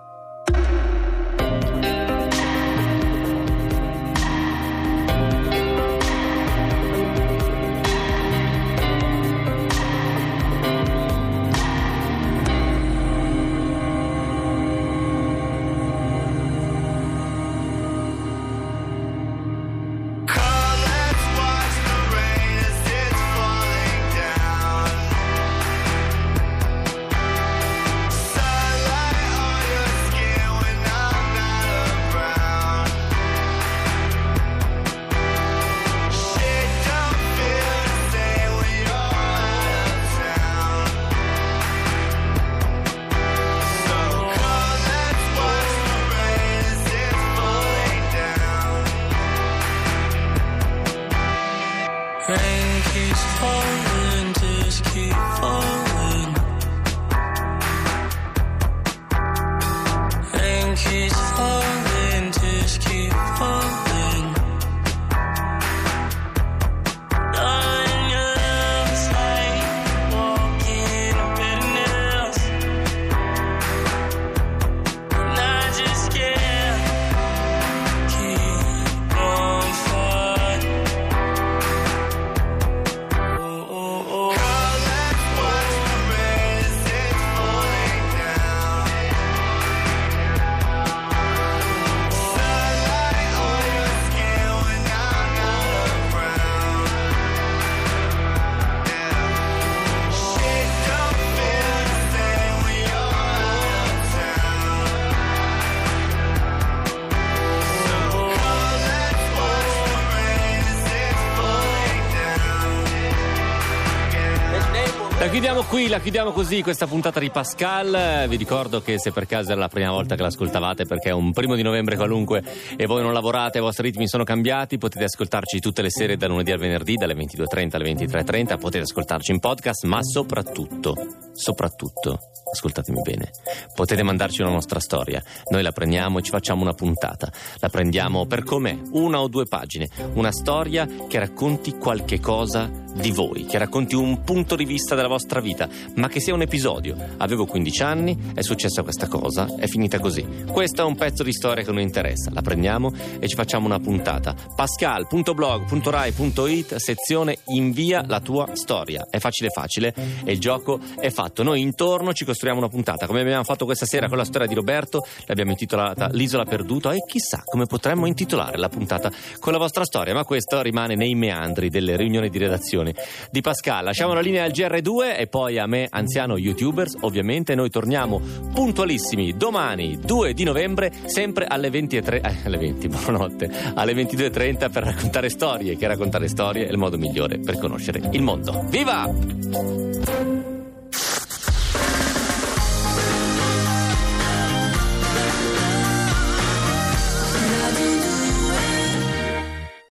[115.42, 118.26] La chiudiamo qui, la chiudiamo così questa puntata di Pascal.
[118.30, 121.34] Vi ricordo che se per caso era la prima volta che l'ascoltavate perché è un
[121.34, 122.42] primo di novembre qualunque
[122.78, 126.28] e voi non lavorate, i vostri ritmi sono cambiati, potete ascoltarci tutte le sere da
[126.28, 130.96] lunedì al venerdì dalle 22.30 alle 23.30, potete ascoltarci in podcast, ma soprattutto,
[131.34, 132.18] soprattutto,
[132.50, 133.32] ascoltatemi bene,
[133.76, 135.22] potete mandarci una nostra storia.
[135.50, 137.30] Noi la prendiamo e ci facciamo una puntata.
[137.58, 143.12] La prendiamo per com'è, una o due pagine, una storia che racconti qualche cosa di
[143.12, 146.96] voi, che racconti un punto di vista della vostra vita, ma che sia un episodio.
[147.18, 150.26] Avevo 15 anni, è successa questa cosa, è finita così.
[150.50, 153.80] Questo è un pezzo di storia che non interessa, la prendiamo e ci facciamo una
[153.80, 154.36] puntata.
[154.56, 159.08] pascal.blog.rai.it, sezione invia la tua storia.
[159.10, 159.94] È facile facile
[160.24, 161.44] e il gioco è fatto.
[161.44, 164.54] Noi intorno ci costruiamo una puntata, come abbiamo fatto questa sera con la storia di
[164.54, 169.84] Roberto, l'abbiamo intitolata L'isola perduta e chissà come potremmo intitolare la puntata con la vostra
[169.84, 172.94] storia, ma questo rimane nei meandri delle riunioni di redazione
[173.30, 173.86] di Pascal.
[173.86, 178.20] Lasciamo la linea al GR2 e poi a me, anziano youtubers, ovviamente noi torniamo
[178.54, 184.84] puntualissimi domani 2 di novembre, sempre alle 23 eh, alle 20, buonanotte, alle 22.30 per
[184.84, 188.66] raccontare storie, che raccontare storie è il modo migliore per conoscere il mondo.
[188.68, 190.51] Viva!